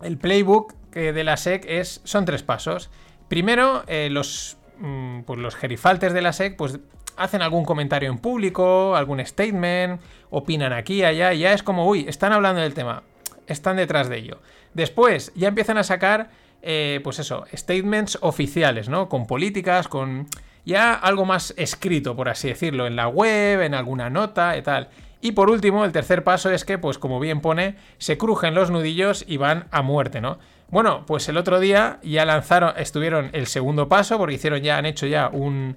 [0.02, 2.90] el playbook que de la SEC es, son tres pasos.
[3.28, 6.80] Primero, eh, los, mm, pues los gerifaltes de la SEC pues,
[7.16, 10.00] hacen algún comentario en público, algún statement,
[10.30, 13.02] opinan aquí, allá, y ya es como, uy, están hablando del tema,
[13.46, 14.38] están detrás de ello.
[14.74, 16.30] Después, ya empiezan a sacar,
[16.62, 19.08] eh, pues eso, statements oficiales, ¿no?
[19.08, 20.26] Con políticas, con
[20.64, 24.88] ya algo más escrito, por así decirlo, en la web, en alguna nota y tal.
[25.20, 28.70] Y por último, el tercer paso es que, pues como bien pone, se crujen los
[28.70, 30.38] nudillos y van a muerte, ¿no?
[30.70, 34.86] Bueno, pues el otro día ya lanzaron, estuvieron el segundo paso, porque hicieron ya, han
[34.86, 35.76] hecho ya un,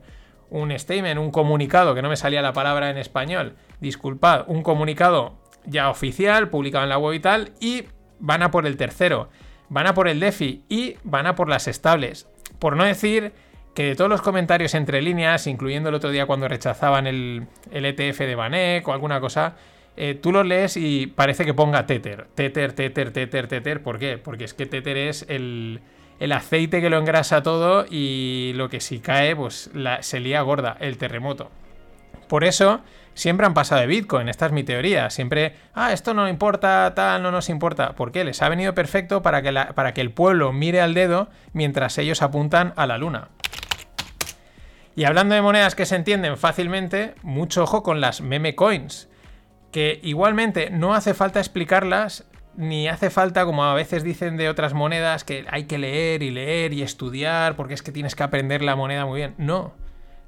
[0.49, 5.37] un statement, un comunicado, que no me salía la palabra en español, disculpad, un comunicado
[5.65, 7.85] ya oficial, publicado en la web y tal, y
[8.19, 9.29] van a por el tercero,
[9.69, 12.27] van a por el DeFi y van a por las estables.
[12.59, 13.33] Por no decir
[13.73, 18.19] que de todos los comentarios entre líneas, incluyendo el otro día cuando rechazaban el, ETF
[18.19, 19.55] de Banek o alguna cosa,
[19.97, 22.27] eh, tú los lees y parece que ponga Tether.
[22.33, 23.83] Tether, Tether, Tether, Tether.
[23.83, 24.17] ¿Por qué?
[24.17, 25.81] Porque es que Tether es el,
[26.31, 29.69] aceite que lo engrasa todo y lo que si cae, pues
[30.01, 31.51] se lía gorda, el terremoto.
[32.27, 32.81] Por eso
[33.13, 35.09] siempre han pasado de Bitcoin, esta es mi teoría.
[35.09, 37.93] Siempre, ah, esto no importa, tal, no nos importa.
[37.93, 38.23] ¿Por qué?
[38.23, 42.21] Les ha venido perfecto para que, para que el pueblo mire al dedo mientras ellos
[42.21, 43.29] apuntan a la luna.
[44.95, 49.09] Y hablando de monedas que se entienden fácilmente, mucho ojo con las meme coins,
[49.71, 54.73] que igualmente no hace falta explicarlas, ni hace falta, como a veces dicen de otras
[54.73, 58.61] monedas, que hay que leer y leer y estudiar, porque es que tienes que aprender
[58.61, 59.35] la moneda muy bien.
[59.37, 59.73] No,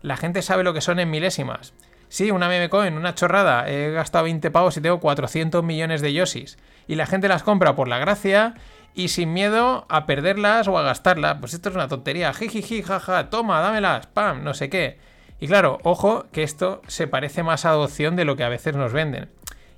[0.01, 1.73] la gente sabe lo que son en milésimas.
[2.07, 6.13] Sí, una meme coin, una chorrada, he gastado 20 pavos y tengo 400 millones de
[6.13, 6.59] yosis.
[6.87, 8.53] Y la gente las compra por la gracia
[8.93, 11.37] y sin miedo a perderlas o a gastarlas.
[11.39, 12.33] Pues esto es una tontería.
[12.33, 14.99] Jijiji, jaja, toma, dámelas, pam, no sé qué.
[15.43, 18.77] Y claro, ojo que esto se parece más a adopción de lo que a veces
[18.77, 19.29] nos venden.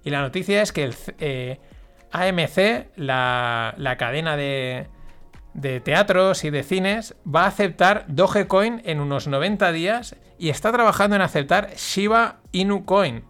[0.03, 1.59] Y la noticia es que el eh,
[2.11, 4.85] AMC, la, cadena de,
[5.55, 10.71] de teatros y de cines, va a aceptar Dogecoin en unos 90 días y está
[10.71, 13.23] trabajando en aceptar Shiba Inu Coin.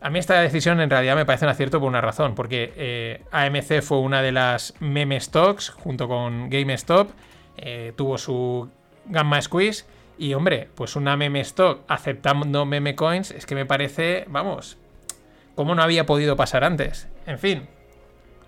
[0.00, 3.22] A mí esta decisión en realidad me parece un acierto por una razón, porque eh,
[3.30, 7.12] AMC fue una de las meme stocks junto con GameStop,
[7.56, 8.68] eh, tuvo su
[9.06, 9.84] gamma squeeze
[10.22, 14.78] y hombre, pues una meme stock aceptando meme coins es que me parece, vamos,
[15.56, 17.08] como no había podido pasar antes.
[17.26, 17.68] En fin,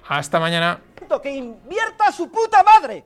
[0.09, 0.81] hasta mañana.
[1.21, 3.05] Que invierta su puta madre.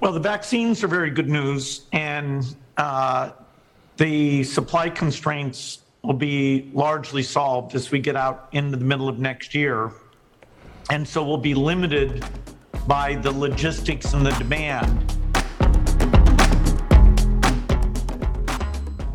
[0.00, 2.44] Well, the vaccines are very good news and
[2.76, 3.30] uh,
[3.96, 9.18] the supply constraints will be largely solved as we get out into the middle of
[9.18, 9.90] next year.
[10.90, 12.24] And so we'll be limited
[12.86, 15.21] by the logistics and the demand.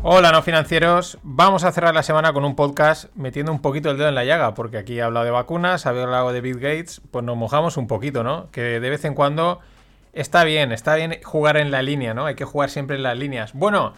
[0.04, 1.18] Hola, no financieros.
[1.24, 4.24] Vamos a cerrar la semana con un podcast metiendo un poquito el dedo en la
[4.24, 7.76] llaga, porque aquí he hablado de vacunas, he hablado de Bill Gates, pues nos mojamos
[7.76, 8.48] un poquito, ¿no?
[8.52, 9.58] Que de vez en cuando
[10.12, 12.26] está bien, está bien jugar en la línea, ¿no?
[12.26, 13.52] Hay que jugar siempre en las líneas.
[13.54, 13.94] Bueno,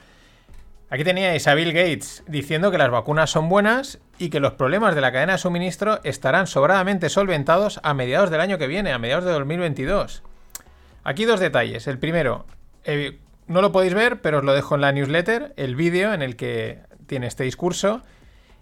[0.93, 4.97] Aquí teníais a Bill Gates diciendo que las vacunas son buenas y que los problemas
[4.97, 8.99] de la cadena de suministro estarán sobradamente solventados a mediados del año que viene, a
[8.99, 10.25] mediados de 2022.
[11.05, 11.87] Aquí dos detalles.
[11.87, 12.45] El primero,
[12.83, 13.21] eh,
[13.51, 16.37] no lo podéis ver, pero os lo dejo en la newsletter, el vídeo en el
[16.37, 18.01] que tiene este discurso.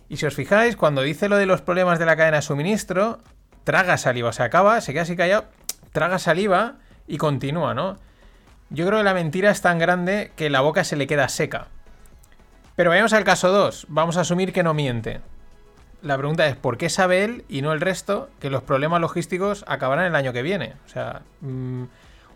[0.08, 3.18] Y si os fijáis, cuando dice lo de los problemas de la cadena de suministro,
[3.64, 5.44] traga saliva, se acaba, se queda así callado,
[5.92, 6.76] traga saliva
[7.06, 7.98] y continúa, ¿no?
[8.70, 11.66] Yo creo que la mentira es tan grande que la boca se le queda seca.
[12.74, 13.88] Pero vayamos al caso 2.
[13.90, 15.20] Vamos a asumir que no miente.
[16.00, 19.66] La pregunta es, ¿por qué sabe él y no el resto que los problemas logísticos
[19.68, 20.76] acabarán el año que viene?
[20.86, 21.84] O sea, mm,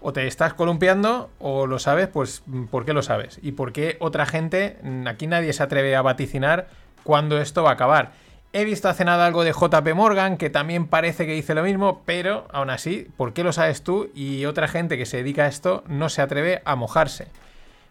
[0.02, 3.38] o te estás columpiando o lo sabes, pues mm, ¿por qué lo sabes?
[3.42, 6.68] ¿Y por qué otra gente, mm, aquí nadie se atreve a vaticinar
[7.04, 8.12] cuándo esto va a acabar?
[8.52, 12.02] He visto hace nada algo de JP Morgan, que también parece que dice lo mismo,
[12.04, 15.48] pero aún así, ¿por qué lo sabes tú y otra gente que se dedica a
[15.48, 17.28] esto no se atreve a mojarse?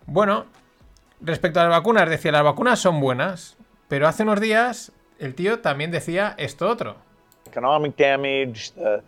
[0.05, 0.45] Bueno,
[1.23, 3.55] Respecto a las vacunas, decía, las vacunas son buenas,
[3.87, 6.95] pero hace unos días el tío también decía esto otro.
[7.45, 9.03] Economic damage, the,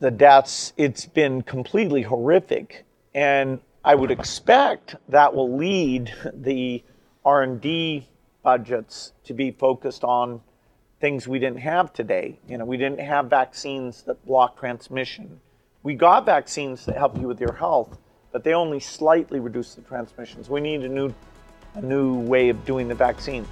[0.00, 2.84] the deaths, it's been completely horrific.
[3.14, 6.82] And I would expect that will lead the
[7.24, 8.08] R&D
[8.42, 10.40] budgets to be focused on
[11.00, 12.38] things we didn't have today.
[12.48, 15.40] You know, we didn't have vaccines that block transmission.
[15.82, 17.98] We got vaccines that help you with your health,
[18.32, 20.48] but they only slightly reduce the transmissions.
[20.48, 21.14] We need a new,
[21.74, 23.46] a new way of doing the vaccine.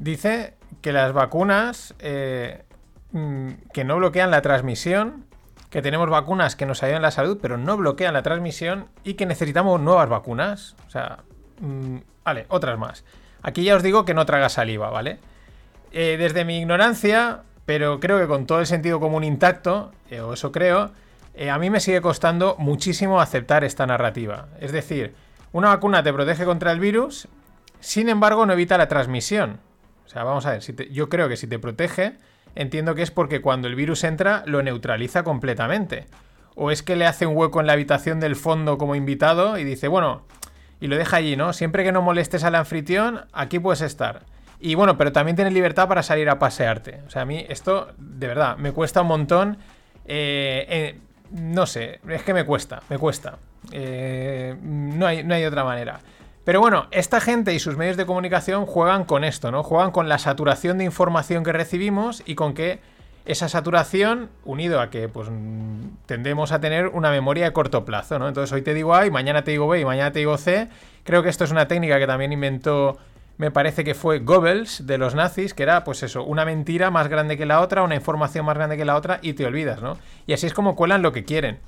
[0.00, 0.52] Dice
[0.82, 2.58] que las vacunas eh,
[3.72, 5.24] que no bloquean la transmisión,
[5.70, 9.26] que tenemos vacunas que nos ayudan la salud, pero no bloquean la transmisión y que
[9.26, 10.76] necesitamos nuevas vacunas.
[10.86, 11.18] O sea,
[11.60, 13.04] mm, vale, otras más.
[13.42, 15.18] Aquí ya os digo que no traga saliva, ¿vale?
[15.92, 20.32] Eh, desde mi ignorancia, pero creo que con todo el sentido común intacto, eh, o
[20.32, 20.92] eso creo,
[21.34, 24.48] eh, a mí me sigue costando muchísimo aceptar esta narrativa.
[24.60, 25.14] Es decir,
[25.52, 27.28] una vacuna te protege contra el virus,
[27.80, 29.60] sin embargo no evita la transmisión.
[30.06, 32.16] O sea, vamos a ver, si yo creo que si te protege,
[32.56, 36.06] entiendo que es porque cuando el virus entra lo neutraliza completamente.
[36.56, 39.64] O es que le hace un hueco en la habitación del fondo como invitado y
[39.64, 40.22] dice, bueno,
[40.80, 41.52] y lo deja allí, ¿no?
[41.52, 44.24] Siempre que no molestes al anfitrión, aquí puedes estar.
[44.58, 47.02] Y bueno, pero también tienes libertad para salir a pasearte.
[47.06, 49.58] O sea, a mí esto, de verdad, me cuesta un montón.
[50.06, 50.98] eh, eh,
[51.30, 53.38] no sé, es que me cuesta, me cuesta.
[53.72, 56.00] Eh, no, hay, no hay otra manera.
[56.46, 59.64] Pero bueno, esta gente y sus medios de comunicación juegan con esto, ¿no?
[59.64, 62.78] Juegan con la saturación de información que recibimos y con que
[63.24, 65.28] esa saturación, unido a que pues
[66.06, 68.28] tendemos a tener una memoria de corto plazo, ¿no?
[68.28, 70.68] Entonces hoy te digo A y mañana te digo B y mañana te digo C.
[71.02, 72.96] Creo que esto es una técnica que también inventó,
[73.38, 77.08] me parece que fue Goebbels de los nazis, que era pues eso, una mentira más
[77.08, 79.98] grande que la otra, una información más grande que la otra y te olvidas, ¿no?
[80.28, 81.58] Y así es como cuelan lo que quieren.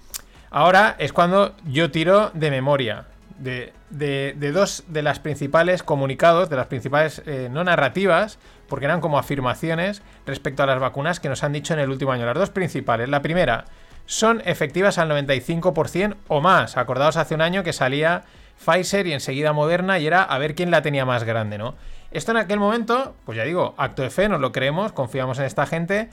[0.52, 3.06] Ahora es cuando yo tiro de memoria.
[3.38, 9.00] De, de- dos de las principales comunicados, de las principales, eh, no narrativas, porque eran
[9.00, 12.26] como afirmaciones respecto a las vacunas que nos han dicho en el último año.
[12.26, 13.08] Las dos principales.
[13.08, 13.64] La primera,
[14.06, 16.76] son efectivas al 95% o más.
[16.76, 18.22] Acordaos hace un año que salía
[18.64, 21.76] Pfizer y enseguida Moderna y era a ver quién la tenía más grande, ¿no?
[22.10, 25.44] Esto en aquel momento, pues ya digo, acto de fe, nos lo creemos, confiamos en
[25.44, 26.08] esta gente,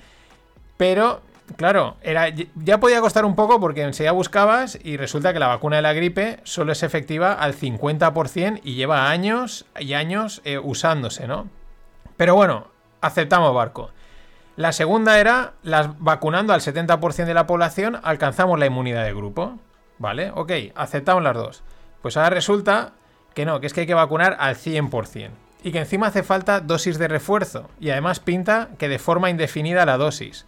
[0.78, 1.22] pero,
[1.58, 5.78] claro, era, ya podía costar un poco porque enseguida buscabas y resulta que la vacuna
[5.78, 11.28] de la gripe solo es efectiva al 50% y lleva años y años eh, usándose,
[11.28, 11.48] ¿no?
[12.18, 12.68] Pero bueno,
[13.02, 13.92] aceptamos barco.
[14.56, 19.60] La segunda era, las vacunando al 70% de la población, alcanzamos la inmunidad de grupo.
[19.98, 20.32] ¿Vale?
[20.34, 21.64] Ok, aceptamos las dos.
[22.02, 22.94] Pues ahora resulta
[23.34, 25.30] que no, que es que hay que vacunar al 100%.
[25.64, 27.70] Y que encima hace falta dosis de refuerzo.
[27.80, 30.46] Y además pinta que de forma indefinida la dosis.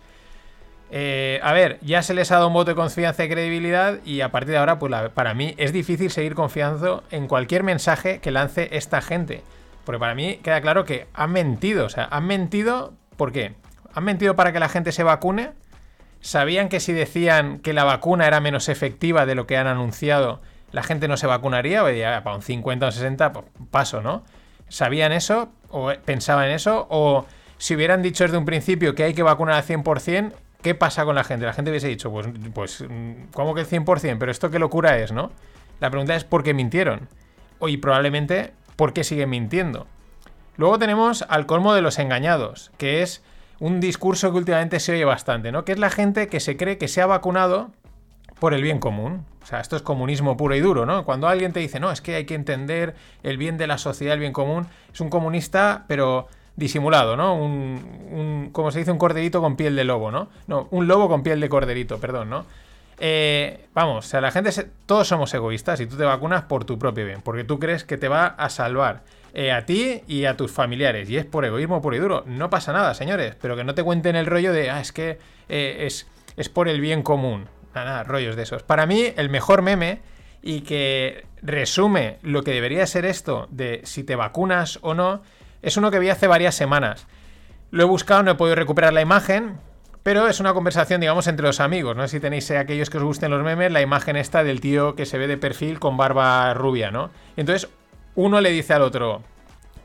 [0.90, 4.22] Eh, a ver, ya se les ha dado un voto de confianza y credibilidad y
[4.22, 8.32] a partir de ahora, pues para mí es difícil seguir confiando en cualquier mensaje que
[8.32, 9.44] lance esta gente.
[9.84, 11.86] Porque para mí queda claro que han mentido.
[11.86, 13.56] O sea, han mentido, ¿por qué?
[13.94, 15.52] Han mentido para que la gente se vacune.
[16.20, 20.42] Sabían que si decían que la vacuna era menos efectiva de lo que han anunciado,
[20.72, 21.84] la gente no se vacunaría.
[21.84, 24.24] O diría, para un 50 o un 60, pues paso, ¿no?
[24.68, 25.50] ¿Sabían eso?
[25.70, 26.88] ¿O pensaban en eso?
[26.90, 27.26] ¿O
[27.58, 31.16] si hubieran dicho desde un principio que hay que vacunar al 100%, ¿qué pasa con
[31.16, 31.46] la gente?
[31.46, 32.86] La gente hubiese dicho, pues, pues
[33.34, 34.18] ¿cómo que el 100%?
[34.20, 35.32] Pero esto qué locura es, ¿no?
[35.80, 37.08] La pregunta es ¿por qué mintieron?
[37.62, 39.88] Y probablemente, ¿por qué siguen mintiendo?
[40.58, 43.24] Luego tenemos al colmo de los engañados, que es
[43.60, 45.66] un discurso que últimamente se oye bastante, ¿no?
[45.66, 47.72] Que es la gente que se cree que se ha vacunado
[48.40, 49.26] por el bien común.
[49.42, 51.06] O sea, esto es comunismo puro y duro, ¿no?
[51.06, 54.14] Cuando alguien te dice, no, es que hay que entender el bien de la sociedad,
[54.14, 56.28] el bien común, es un comunista, pero
[56.58, 57.36] disimulado, ¿no?
[57.36, 60.28] Un, un- como se dice, un corderito con piel de lobo, ¿no?
[60.48, 62.46] No, un lobo con piel de corderito, perdón, ¿no?
[63.00, 64.52] Eh, vamos, o sea, la gente,
[64.88, 67.98] todos somos egoístas y tú te vacunas por tu propio bien, porque tú crees que
[67.98, 69.04] te va a salvar
[69.36, 72.24] eh, a ti y a tus familiares, y es por egoísmo puro y duro.
[72.26, 75.20] No pasa nada, señores, pero que no te cuenten el rollo de, ah, es que
[75.48, 77.46] eh, es, es por el bien común.
[77.76, 78.64] Nada, rollos de esos.
[78.64, 80.00] Para mí, el mejor meme
[80.42, 85.22] y que resume lo que debería ser esto de si te vacunas o no,
[85.62, 87.08] es uno que vi hace varias semanas.
[87.72, 89.58] Lo he buscado, no he podido recuperar la imagen,
[90.04, 91.96] pero es una conversación, digamos, entre los amigos.
[91.96, 94.96] No sé si tenéis aquellos que os gusten los memes, la imagen esta del tío
[94.96, 97.10] que se ve de perfil con barba rubia, ¿no?
[97.36, 97.70] Entonces
[98.16, 99.22] uno le dice al otro,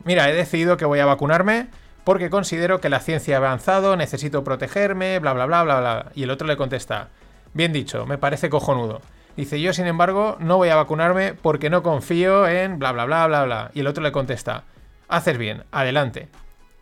[0.04, 1.66] mira, he decidido que voy a vacunarme
[2.04, 6.12] porque considero que la ciencia ha avanzado, necesito protegerme, bla, bla, bla, bla, bla.
[6.14, 7.08] Y el otro le contesta,
[7.52, 9.00] bien dicho, me parece cojonudo.
[9.36, 13.26] Dice, yo sin embargo no voy a vacunarme porque no confío en bla, bla, bla,
[13.26, 13.70] bla, bla.
[13.74, 14.64] Y el otro le contesta,
[15.08, 16.28] haces bien, adelante.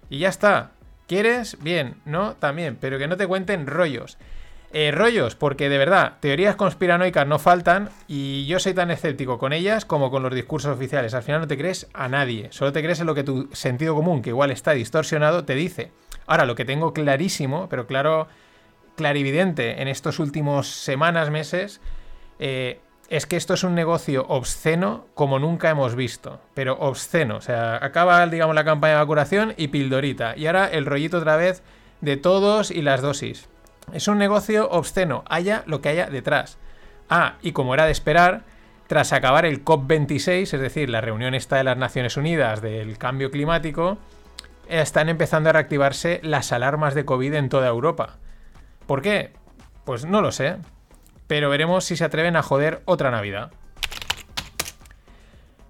[0.08, 0.72] Y ya está.
[1.06, 1.56] ¿Quieres?
[1.60, 2.34] Bien, ¿no?
[2.34, 4.16] También, pero que no te cuenten rollos.
[4.72, 9.52] Eh, rollos, porque de verdad, teorías conspiranoicas no faltan y yo soy tan escéptico con
[9.52, 11.12] ellas como con los discursos oficiales.
[11.12, 13.96] Al final no te crees a nadie, solo te crees en lo que tu sentido
[13.96, 15.90] común, que igual está distorsionado, te dice.
[16.28, 18.28] Ahora, lo que tengo clarísimo, pero claro,
[18.94, 21.80] clarividente en estos últimos semanas, meses,
[22.38, 22.78] eh,
[23.10, 26.40] es que esto es un negocio obsceno como nunca hemos visto.
[26.54, 27.36] Pero obsceno.
[27.36, 30.36] O sea, acaba, digamos, la campaña de vacunación y pildorita.
[30.36, 31.62] Y ahora el rollito otra vez
[32.00, 33.48] de todos y las dosis.
[33.92, 36.56] Es un negocio obsceno, haya lo que haya detrás.
[37.08, 38.44] Ah, y como era de esperar,
[38.86, 43.32] tras acabar el COP26, es decir, la reunión esta de las Naciones Unidas del cambio
[43.32, 43.98] climático,
[44.68, 48.18] están empezando a reactivarse las alarmas de COVID en toda Europa.
[48.86, 49.32] ¿Por qué?
[49.84, 50.58] Pues no lo sé.
[51.30, 53.52] Pero veremos si se atreven a joder otra Navidad.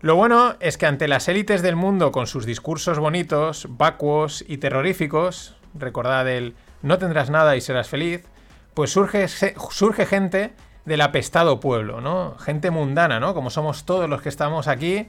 [0.01, 4.57] Lo bueno es que ante las élites del mundo con sus discursos bonitos, vacuos y
[4.57, 8.25] terroríficos, recordad el no tendrás nada y serás feliz,
[8.73, 10.55] pues surge, surge gente
[10.87, 12.39] del apestado pueblo, ¿no?
[12.39, 13.35] Gente mundana, ¿no?
[13.35, 15.09] Como somos todos los que estamos aquí,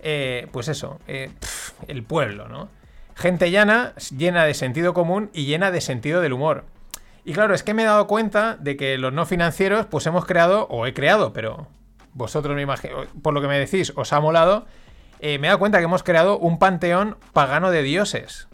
[0.00, 1.30] eh, pues eso, eh,
[1.86, 2.70] el pueblo, ¿no?
[3.14, 6.64] Gente llana, llena de sentido común y llena de sentido del humor.
[7.24, 10.26] Y claro, es que me he dado cuenta de que los no financieros, pues hemos
[10.26, 11.68] creado, o he creado, pero
[12.14, 14.66] vosotros me imagino, por lo que me decís, os ha molado,
[15.20, 18.48] eh, me he dado cuenta que hemos creado un panteón pagano de dioses.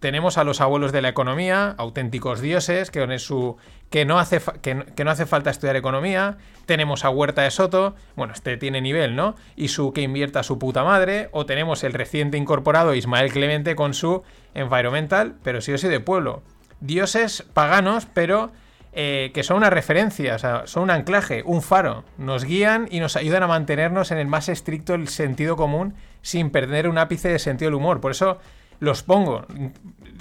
[0.00, 3.56] Tenemos a los abuelos de la economía, auténticos dioses, que, su,
[3.90, 6.38] que, no hace que, no hace falta estudiar economía.
[6.64, 9.34] Tenemos a Huerta de Soto, bueno, este tiene nivel, ¿no?
[9.56, 11.28] Y su que invierta su puta madre.
[11.32, 14.22] O tenemos el reciente incorporado Ismael Clemente con su
[14.54, 16.42] Environmental, pero sí o sí de pueblo.
[16.80, 18.50] Dioses paganos, pero
[18.92, 22.04] eh, que son una referencia, o sea, son un anclaje, un faro.
[22.18, 26.50] Nos guían y nos ayudan a mantenernos en el más estricto el sentido común sin
[26.50, 28.00] perder un ápice de sentido del humor.
[28.00, 28.38] Por eso
[28.80, 29.46] los pongo.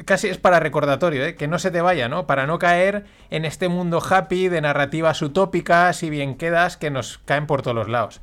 [0.05, 1.35] Casi es para recordatorio, ¿eh?
[1.35, 2.27] que no se te vaya, ¿no?
[2.27, 7.17] Para no caer en este mundo happy de narrativas utópicas y bien quedas que nos
[7.19, 8.21] caen por todos los lados.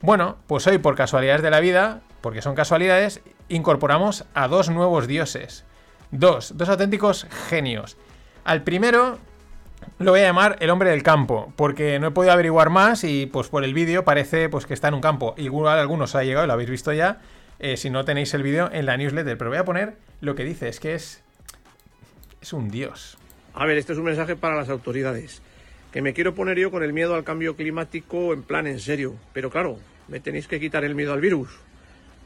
[0.00, 5.06] Bueno, pues hoy por casualidades de la vida, porque son casualidades, incorporamos a dos nuevos
[5.06, 5.64] dioses.
[6.10, 7.96] Dos, dos auténticos genios.
[8.44, 9.18] Al primero
[9.98, 13.26] lo voy a llamar el hombre del campo, porque no he podido averiguar más y
[13.26, 15.34] pues por el vídeo parece pues que está en un campo.
[15.36, 17.20] Igual algunos ha llegado, lo habéis visto ya,
[17.58, 19.36] eh, si no tenéis el vídeo en la newsletter.
[19.36, 21.22] Pero voy a poner lo que dice, es que es...
[22.40, 23.18] Es un dios.
[23.54, 25.42] A ver, este es un mensaje para las autoridades.
[25.90, 29.14] Que me quiero poner yo con el miedo al cambio climático en plan en serio.
[29.32, 29.78] Pero claro,
[30.08, 31.48] me tenéis que quitar el miedo al virus.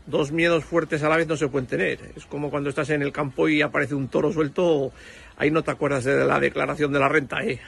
[0.07, 1.99] Dos miedos fuertes a la vez no se pueden tener.
[2.17, 4.93] Es como cuando estás en el campo y aparece un toro suelto.
[5.37, 7.61] Ahí no te acuerdas de la declaración de la renta, ¿eh?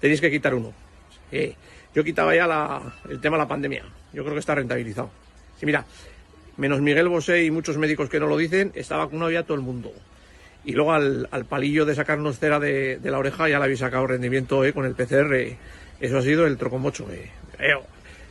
[0.00, 0.72] tenéis que quitar uno.
[1.32, 1.54] Eh,
[1.94, 3.84] yo quitaba ya el tema de la pandemia.
[4.12, 5.10] Yo creo que está rentabilizado.
[5.58, 5.84] Sí, mira,
[6.56, 9.62] menos Miguel Bosé y muchos médicos que no lo dicen, está vacunado ya todo el
[9.62, 9.92] mundo.
[10.64, 14.64] Y luego al, palillo de sacarnos cera de, la oreja ya le habéis sacado rendimiento
[14.64, 15.56] eh, con el PCR.
[16.00, 17.06] Eso ha sido el trocomocho.
[17.12, 17.30] Eh.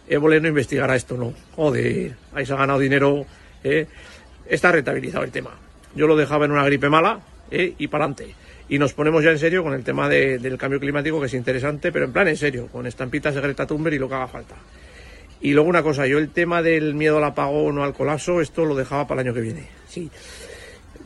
[0.07, 1.33] Eh, no investigará esto, ¿no?
[1.55, 3.25] Joder, ahí se ha ganado dinero.
[3.63, 3.87] Eh.
[4.47, 5.51] Está rentabilizado el tema.
[5.95, 8.35] Yo lo dejaba en una gripe mala eh, y para adelante.
[8.67, 11.91] Y nos ponemos ya en serio con el tema del cambio climático, que es interesante,
[11.91, 14.55] pero en plan en serio, con estampitas de Greta y lo que haga falta.
[15.41, 18.65] Y luego una cosa, yo el tema del miedo al apagón o al colapso, esto
[18.65, 19.67] lo dejaba para el año que viene.
[19.87, 20.09] Sí,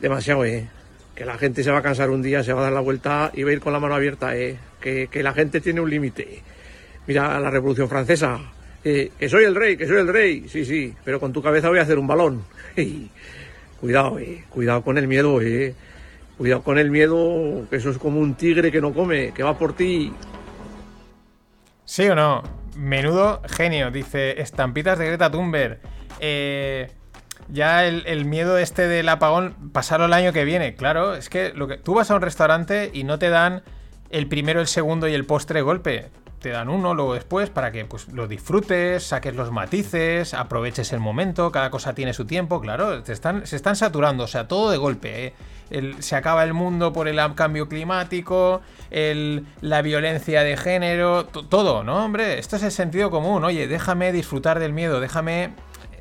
[0.00, 0.68] demasiado, ¿eh?
[1.14, 3.30] Que la gente se va a cansar un día, se va a dar la vuelta
[3.34, 4.56] y va a ir con la mano abierta, ¿eh?
[4.80, 6.42] Que, la gente tiene un límite.
[7.06, 8.40] Mira la Revolución Francesa,
[8.84, 11.68] eh, que soy el rey, que soy el rey, sí, sí, pero con tu cabeza
[11.68, 12.44] voy a hacer un balón.
[13.80, 15.74] cuidado, eh, cuidado con el miedo, eh.
[16.38, 19.58] Cuidado con el miedo, que eso es como un tigre que no come, que va
[19.58, 20.10] por ti.
[21.84, 22.42] ¿Sí o no?
[22.76, 25.80] Menudo genio, dice estampitas de Greta Thunberg.
[26.20, 26.90] Eh,
[27.48, 30.76] ya el, miedo este del apagón, pasarlo el año que viene.
[30.76, 33.62] Claro, es que, lo que tú vas a un restaurante y no te dan
[34.10, 36.10] el primero, el segundo y el postre golpe.
[36.40, 41.00] Te dan uno, luego después, para que pues, lo disfrutes, saques los matices, aproveches el
[41.00, 44.78] momento, cada cosa tiene su tiempo, claro, están, se están saturando, o sea, todo de
[44.78, 45.26] golpe.
[45.26, 45.34] ¿eh?
[46.00, 48.60] se acaba el mundo por el cambio climático,
[48.90, 52.04] la violencia de género, todo, ¿no?
[52.04, 53.44] Hombre, esto es el sentido común.
[53.44, 55.50] Oye, déjame disfrutar del miedo, déjame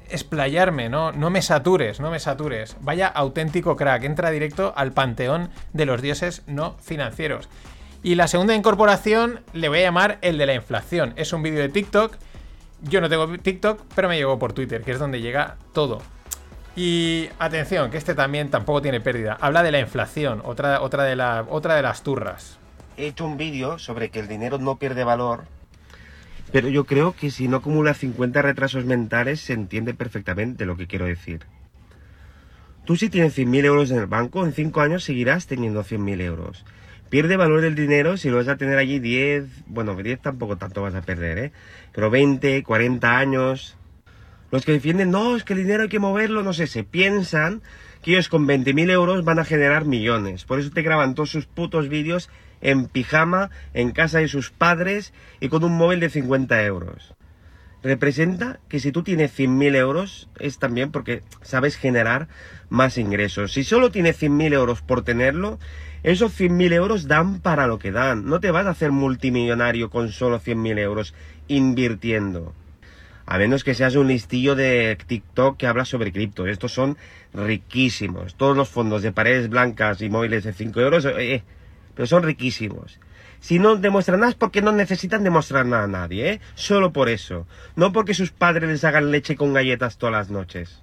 [0.09, 1.11] explayarme, ¿no?
[1.11, 2.77] No me satures, no me satures.
[2.81, 7.47] Vaya auténtico crack, entra directo al panteón de los dioses no financieros.
[8.02, 11.14] Y la segunda incorporación le voy a llamar el de la inflación.
[11.18, 12.16] Es un vídeo de TikTok.
[12.84, 16.02] Yo no tengo TikTok, pero me llegó por Twitter, que es donde llega todo.
[16.76, 19.38] Y atención, que este también tampoco tiene pérdida.
[19.41, 22.58] Habla de la inflación, otra, otra, de, la, otra de las turras.
[22.95, 25.43] He hecho un vídeo sobre que el dinero no pierde valor,
[26.52, 30.88] pero yo creo que si no acumula 50 retrasos mentales se entiende perfectamente lo que
[30.88, 31.45] quiero decir.
[32.86, 36.66] Tú si tienes 100.000 euros en el banco, en 5 años seguirás teniendo 100.000 euros.
[37.10, 40.84] Pierde valor el dinero si lo vas a tener allí 10, bueno, 10 tampoco tanto
[40.84, 41.51] vas a perder, ¿eh?
[41.91, 43.78] Pero 20, 40 años,
[44.51, 47.62] los que defienden, no, es que el dinero hay que moverlo, no sé, se piensan
[48.03, 50.45] que ellos con 20.000 euros van a generar millones.
[50.45, 52.30] Por eso te graban todos sus putos vídeos
[52.62, 57.16] en pijama, en casa de sus padres y con un móvil de 50 euros.
[57.82, 62.27] Representa que si tú tienes 100.000 euros es también porque sabes generar
[62.69, 63.53] más ingresos.
[63.53, 65.59] Si solo tienes 100.000 euros por tenerlo,
[66.03, 68.25] esos 100.000 euros dan para lo que dan.
[68.25, 71.13] No te vas a hacer multimillonario con solo 100.000 euros
[71.47, 72.53] invirtiendo.
[73.25, 76.47] A menos que seas un listillo de TikTok que habla sobre cripto.
[76.47, 76.97] Estos son
[77.34, 78.36] riquísimos.
[78.36, 81.43] Todos los fondos de paredes blancas y móviles de 5 euros, eh, eh,
[81.95, 82.99] pero son riquísimos.
[83.39, 86.41] Si no demuestran nada es porque no necesitan demostrar nada a nadie, ¿eh?
[86.55, 87.47] Solo por eso.
[87.75, 90.81] No porque sus padres les hagan leche con galletas todas las noches.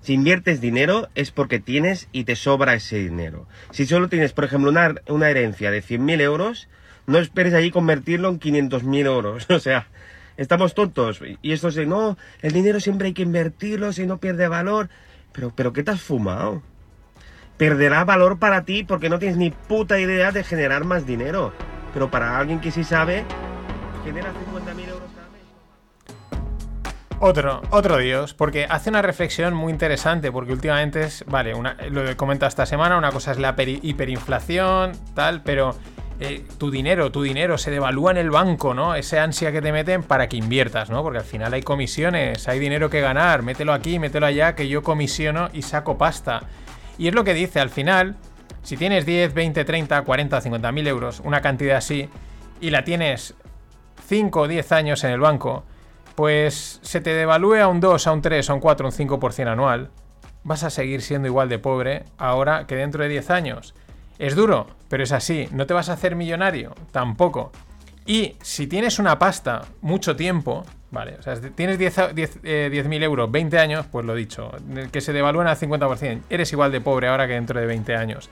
[0.00, 3.46] Si inviertes dinero es porque tienes y te sobra ese dinero.
[3.70, 6.68] Si solo tienes, por ejemplo, una, una herencia de 100.000 euros,
[7.06, 9.46] no esperes allí convertirlo en 500.000 euros.
[9.50, 9.88] O sea,
[10.36, 11.20] estamos tontos.
[11.42, 14.88] Y esto es no, el dinero siempre hay que invertirlo si no pierde valor.
[15.32, 16.62] Pero, pero ¿qué te has fumado?
[17.60, 21.52] Perderá valor para ti porque no tienes ni puta idea de generar más dinero.
[21.92, 23.22] Pero para alguien que sí sabe,
[24.02, 25.42] genera 50.000 euros cada mes.
[27.18, 32.08] Otro, otro dios, porque hace una reflexión muy interesante, porque últimamente es, vale, una, lo
[32.08, 35.74] he comentado esta semana, una cosa es la peri- hiperinflación, tal, pero
[36.18, 38.94] eh, tu dinero, tu dinero se devalúa en el banco, ¿no?
[38.94, 41.02] Ese ansia que te meten para que inviertas, ¿no?
[41.02, 44.82] Porque al final hay comisiones, hay dinero que ganar, mételo aquí, mételo allá, que yo
[44.82, 46.40] comisiono y saco pasta.
[47.00, 48.16] Y es lo que dice, al final,
[48.62, 52.10] si tienes 10, 20, 30, 40, 50 mil euros, una cantidad así,
[52.60, 53.34] y la tienes
[54.06, 55.64] 5 o 10 años en el banco,
[56.14, 58.94] pues se te devalúe a un 2, a un 3, a un 4, a un
[58.94, 59.90] 5% anual,
[60.44, 63.74] vas a seguir siendo igual de pobre ahora que dentro de 10 años.
[64.18, 65.48] Es duro, pero es así.
[65.52, 66.74] ¿No te vas a hacer millonario?
[66.92, 67.50] Tampoco.
[68.04, 73.02] Y si tienes una pasta mucho tiempo, vale, o sea, tienes 10 10, eh, 10.000
[73.02, 74.50] euros, 20 años, pues lo dicho,
[74.92, 78.30] que se devalúen al 50%, eres igual de pobre ahora que dentro de 20 años.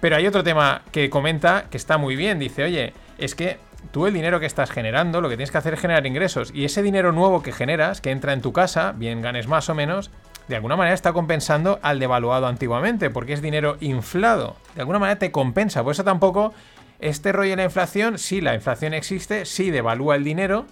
[0.00, 2.38] Pero hay otro tema que comenta que está muy bien.
[2.38, 3.58] Dice, oye, es que
[3.92, 6.52] tú el dinero que estás generando, lo que tienes que hacer es generar ingresos.
[6.54, 9.74] Y ese dinero nuevo que generas, que entra en tu casa, bien ganes más o
[9.74, 10.10] menos,
[10.48, 14.56] de alguna manera está compensando al devaluado antiguamente, porque es dinero inflado.
[14.74, 15.82] De alguna manera te compensa.
[15.82, 16.52] Por eso tampoco
[17.00, 20.66] este rollo de la inflación, sí, la inflación existe, sí devalúa el dinero,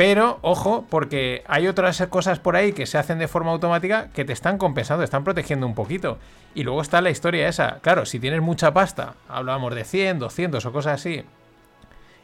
[0.00, 4.24] pero ojo, porque hay otras cosas por ahí que se hacen de forma automática que
[4.24, 6.16] te están compensando, están protegiendo un poquito.
[6.54, 7.80] Y luego está la historia esa.
[7.82, 11.22] Claro, si tienes mucha pasta, hablábamos de 100, 200 o cosas así,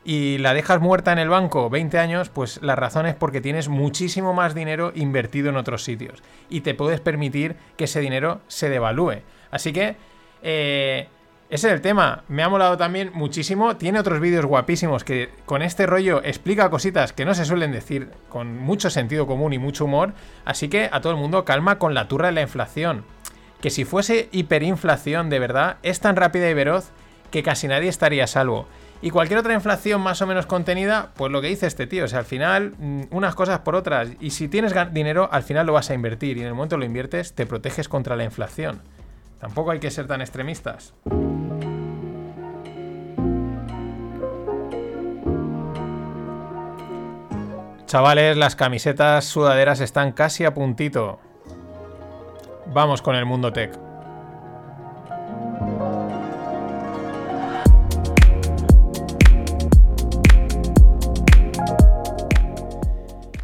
[0.07, 3.68] y la dejas muerta en el banco 20 años, pues la razón es porque tienes
[3.68, 6.22] muchísimo más dinero invertido en otros sitios.
[6.49, 9.16] Y te puedes permitir que ese dinero se devalúe.
[9.51, 9.97] Así que...
[10.43, 11.09] Eh,
[11.49, 12.24] ese es el tema.
[12.26, 13.76] Me ha molado también muchísimo.
[13.76, 18.11] Tiene otros vídeos guapísimos que con este rollo explica cositas que no se suelen decir
[18.28, 20.12] con mucho sentido común y mucho humor.
[20.44, 23.05] Así que a todo el mundo calma con la turra de la inflación.
[23.61, 26.90] Que si fuese hiperinflación de verdad, es tan rápida y veloz
[27.30, 28.66] que casi nadie estaría a salvo.
[29.01, 32.09] Y cualquier otra inflación más o menos contenida, pues lo que dice este tío, o
[32.09, 34.09] sea, al final mm, unas cosas por otras.
[34.20, 36.84] Y si tienes dinero, al final lo vas a invertir y en el momento lo
[36.84, 38.80] inviertes te proteges contra la inflación.
[39.38, 40.94] Tampoco hay que ser tan extremistas.
[47.87, 51.20] Chavales, las camisetas sudaderas están casi a puntito.
[52.74, 53.78] Vamos con el mundo tech.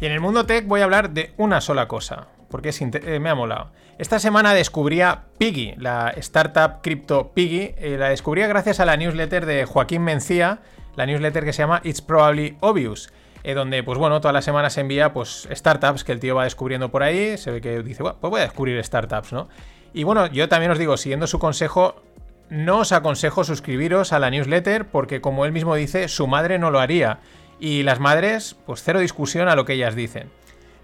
[0.01, 3.29] Y en el mundo tech voy a hablar de una sola cosa, porque eh, me
[3.29, 3.71] ha molado.
[3.97, 7.75] Esta semana descubría Piggy, la startup cripto Piggy.
[7.77, 10.59] Eh, la descubría gracias a la newsletter de Joaquín Mencía,
[10.97, 13.09] la newsletter que se llama It's Probably Obvious.
[13.43, 16.89] Eh, donde, pues bueno, todas las semanas envía pues startups que el tío va descubriendo
[16.89, 17.37] por ahí.
[17.37, 19.49] Se ve que dice, bueno, pues voy a descubrir startups, ¿no?
[19.93, 22.01] Y bueno, yo también os digo, siguiendo su consejo,
[22.49, 26.71] no os aconsejo suscribiros a la newsletter porque, como él mismo dice, su madre no
[26.71, 27.19] lo haría.
[27.59, 30.29] Y las madres, pues cero discusión a lo que ellas dicen.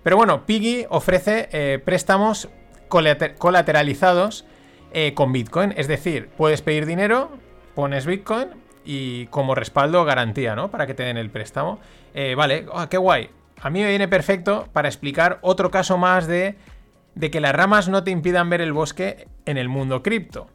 [0.03, 2.49] Pero bueno, Piggy ofrece eh, préstamos
[2.87, 4.45] colater colateralizados
[4.91, 5.73] eh, con Bitcoin.
[5.77, 7.31] Es decir, puedes pedir dinero,
[7.73, 8.49] pones Bitcoin
[8.91, 10.71] y como respaldo garantía, ¿no?
[10.71, 11.77] Para que te den el préstamo.
[12.15, 13.29] Eh, vale, oh, qué guay.
[13.61, 16.55] A mí me viene perfecto para explicar otro caso más de,
[17.13, 20.47] de que las ramas no te impidan ver el bosque en el mundo cripto.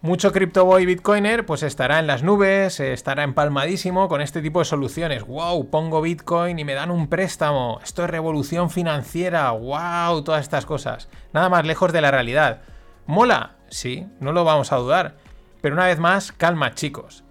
[0.00, 5.26] Mucho CryptoBoy Bitcoiner pues estará en las nubes, estará empalmadísimo con este tipo de soluciones.
[5.26, 5.68] ¡Wow!
[5.68, 7.80] Pongo Bitcoin y me dan un préstamo.
[7.82, 9.50] Esto es revolución financiera.
[9.50, 10.22] ¡Wow!
[10.22, 11.08] Todas estas cosas.
[11.32, 12.62] Nada más lejos de la realidad.
[13.06, 13.56] ¿Mola?
[13.70, 15.16] Sí, no lo vamos a dudar.
[15.60, 17.24] Pero una vez más, calma chicos.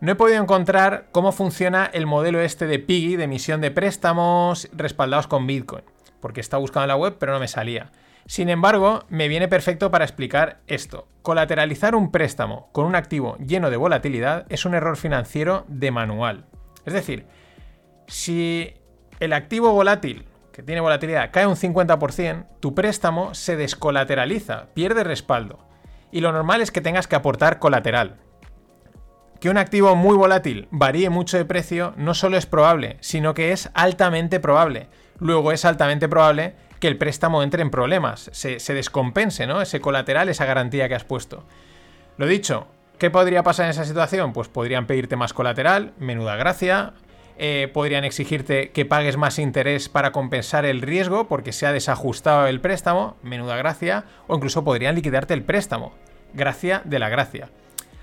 [0.00, 4.70] No he podido encontrar cómo funciona el modelo este de Piggy de emisión de préstamos
[4.72, 5.84] respaldados con Bitcoin.
[6.20, 7.92] Porque está buscando en la web pero no me salía.
[8.24, 11.06] Sin embargo, me viene perfecto para explicar esto.
[11.20, 16.46] Colateralizar un préstamo con un activo lleno de volatilidad es un error financiero de manual.
[16.86, 17.26] Es decir,
[18.06, 18.72] si
[19.18, 25.58] el activo volátil, que tiene volatilidad, cae un 50%, tu préstamo se descolateraliza, pierde respaldo.
[26.10, 28.16] Y lo normal es que tengas que aportar colateral.
[29.40, 33.52] Que un activo muy volátil varíe mucho de precio no solo es probable, sino que
[33.52, 34.88] es altamente probable.
[35.18, 39.60] Luego es altamente probable que el préstamo entre en problemas, se, se, descompense, ¿no?
[39.60, 41.44] Ese colateral, esa garantía que has puesto.
[42.16, 42.68] Lo dicho,
[43.00, 44.34] ¿Qué podría pasar en esa situación?
[44.34, 46.92] Pues podrían pedirte más colateral, menuda gracia.
[47.38, 52.46] Eh, podrían exigirte que pagues más interés para compensar el riesgo porque se ha desajustado
[52.46, 54.04] el préstamo, menuda gracia.
[54.26, 55.94] O incluso podrían liquidarte el préstamo,
[56.34, 57.48] gracia de la gracia.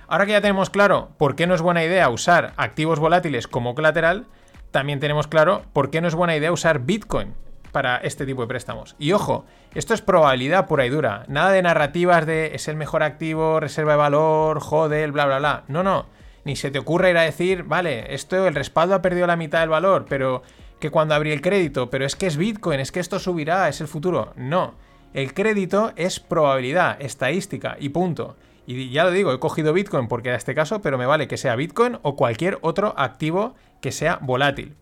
[0.08, 3.76] Ahora que ya tenemos claro por qué no es buena idea usar activos volátiles como
[3.76, 4.26] colateral,
[4.72, 7.34] también tenemos claro por qué no es buena idea usar Bitcoin
[7.74, 8.96] para este tipo de préstamos.
[9.00, 11.26] Y ojo, esto es probabilidad pura y dura.
[11.28, 15.64] Nada de narrativas de es el mejor activo, reserva de valor, joder, bla, bla, bla.
[15.68, 16.06] No, no.
[16.46, 19.60] Ni se te ocurra ir a decir, vale, esto, el respaldo ha perdido la mitad
[19.60, 20.42] del valor, pero
[20.80, 23.82] que cuando abrí el crédito, pero es que es Bitcoin, es que esto subirá, es
[23.82, 24.32] el futuro.
[24.38, 24.76] No.
[25.14, 28.38] El crédito es probabilidad, estadística y punto.
[28.68, 31.38] Y ya lo digo, he cogido Bitcoin porque era este caso, pero me vale que
[31.38, 34.76] sea Bitcoin o cualquier otro activo que sea volátil.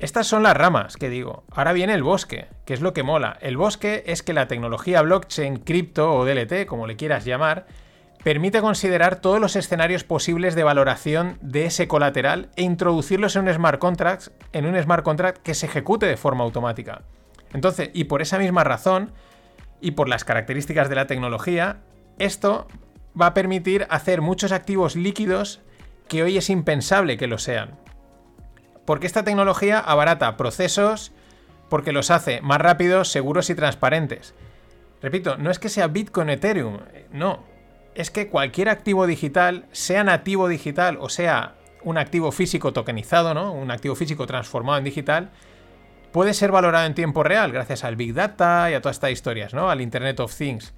[0.00, 1.44] Estas son las ramas que digo.
[1.52, 3.38] Ahora viene el bosque, que es lo que mola.
[3.40, 7.68] El bosque es que la tecnología blockchain, cripto o DLT, como le quieras llamar,
[8.24, 13.54] permite considerar todos los escenarios posibles de valoración de ese colateral e introducirlos en un
[13.54, 17.02] smart contract, en un smart contract que se ejecute de forma automática.
[17.54, 19.12] Entonces, y por esa misma razón
[19.80, 21.82] y por las características de la tecnología,
[22.18, 22.66] esto
[23.20, 25.60] va a permitir hacer muchos activos líquidos
[26.08, 27.78] que hoy es impensable que lo sean.
[28.84, 31.12] Porque esta tecnología abarata procesos
[31.68, 34.34] porque los hace más rápidos, seguros y transparentes.
[35.02, 36.78] Repito, no es que sea Bitcoin Ethereum,
[37.12, 37.44] no.
[37.94, 43.52] Es que cualquier activo digital, sea nativo digital o sea un activo físico tokenizado, ¿no?
[43.52, 45.30] Un activo físico transformado en digital,
[46.12, 49.54] puede ser valorado en tiempo real gracias al Big Data y a todas estas historias,
[49.54, 49.70] ¿no?
[49.70, 50.74] Al Internet of Things.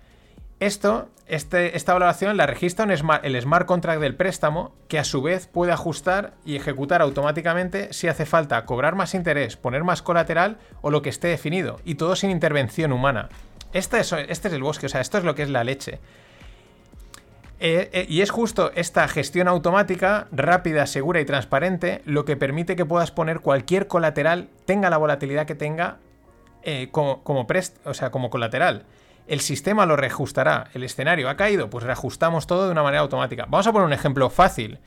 [0.60, 5.46] Esto, este, esta valoración la registra el smart contract del préstamo, que a su vez
[5.46, 10.90] puede ajustar y ejecutar automáticamente si hace falta cobrar más interés, poner más colateral o
[10.90, 13.28] lo que esté definido, y todo sin intervención humana.
[13.72, 16.00] Este es, este es el bosque, o sea, esto es lo que es la leche.
[17.60, 22.74] Eh, eh, y es justo esta gestión automática, rápida, segura y transparente, lo que permite
[22.74, 25.98] que puedas poner cualquier colateral, tenga la volatilidad que tenga,
[26.62, 27.46] eh, como, como,
[27.84, 28.84] o sea, como colateral
[29.28, 30.68] el sistema lo reajustará.
[30.74, 33.46] El escenario ha caído, pues reajustamos todo de una manera automática.
[33.48, 34.78] Vamos a poner un ejemplo fácil.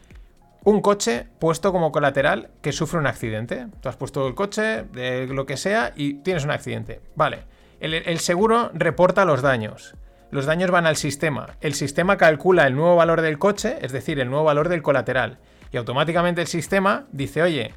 [0.63, 3.67] Un coche puesto como colateral que sufre un accidente.
[3.81, 7.01] Tú has puesto el coche, de lo que sea, y tienes un accidente.
[7.15, 7.45] Vale.
[7.79, 9.95] El, el seguro reporta los daños.
[10.29, 11.57] Los daños van al sistema.
[11.61, 15.39] El sistema calcula el nuevo valor del coche, es decir, el nuevo valor del colateral.
[15.71, 17.73] Y automáticamente el sistema dice, oye,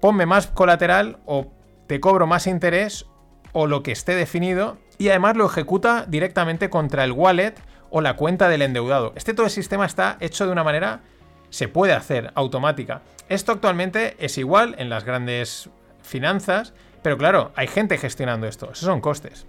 [0.00, 1.52] ponme más colateral o
[1.86, 3.06] te cobro más interés
[3.52, 7.54] o lo que esté definido y además lo ejecuta directamente contra el wallet
[7.90, 9.12] o la cuenta del endeudado.
[9.16, 11.00] Este todo el sistema está hecho de una manera,
[11.50, 13.02] se puede hacer automática.
[13.28, 15.68] Esto actualmente es igual en las grandes
[16.02, 16.72] finanzas,
[17.02, 19.46] pero claro, hay gente gestionando esto, esos son costes.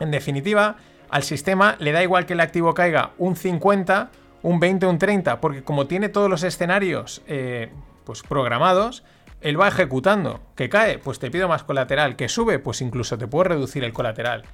[0.00, 0.76] En definitiva,
[1.08, 4.10] al sistema le da igual que el activo caiga un 50,
[4.42, 7.70] un 20, un 30, porque como tiene todos los escenarios eh,
[8.04, 9.02] pues programados,
[9.40, 10.40] él va ejecutando.
[10.54, 12.16] Que cae, pues te pido más colateral.
[12.16, 14.44] Que sube, pues incluso te puedo reducir el colateral.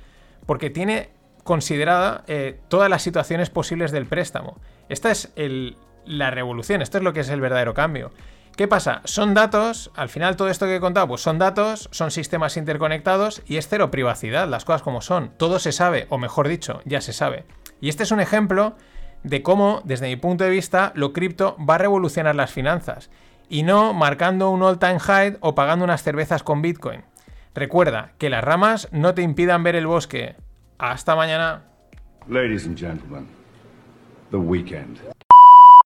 [0.46, 1.10] Porque tiene
[1.44, 4.58] considerada eh, todas las situaciones posibles del préstamo.
[4.88, 5.32] Esta es
[6.06, 8.12] la revolución, esto es lo que es el verdadero cambio.
[8.56, 9.00] ¿Qué pasa?
[9.04, 13.42] Son datos, al final todo esto que he contado, pues son datos, son sistemas interconectados
[13.46, 15.32] y es cero privacidad, las cosas como son.
[15.36, 17.44] Todo se sabe, o mejor dicho, ya se sabe.
[17.80, 18.76] Y este es un ejemplo
[19.24, 23.10] de cómo, desde mi punto de vista, lo cripto va a revolucionar las finanzas
[23.54, 27.04] y no marcando un all-time high o pagando unas cervezas con Bitcoin.
[27.54, 30.34] Recuerda que las ramas no te impidan ver el bosque.
[30.76, 31.62] Hasta mañana.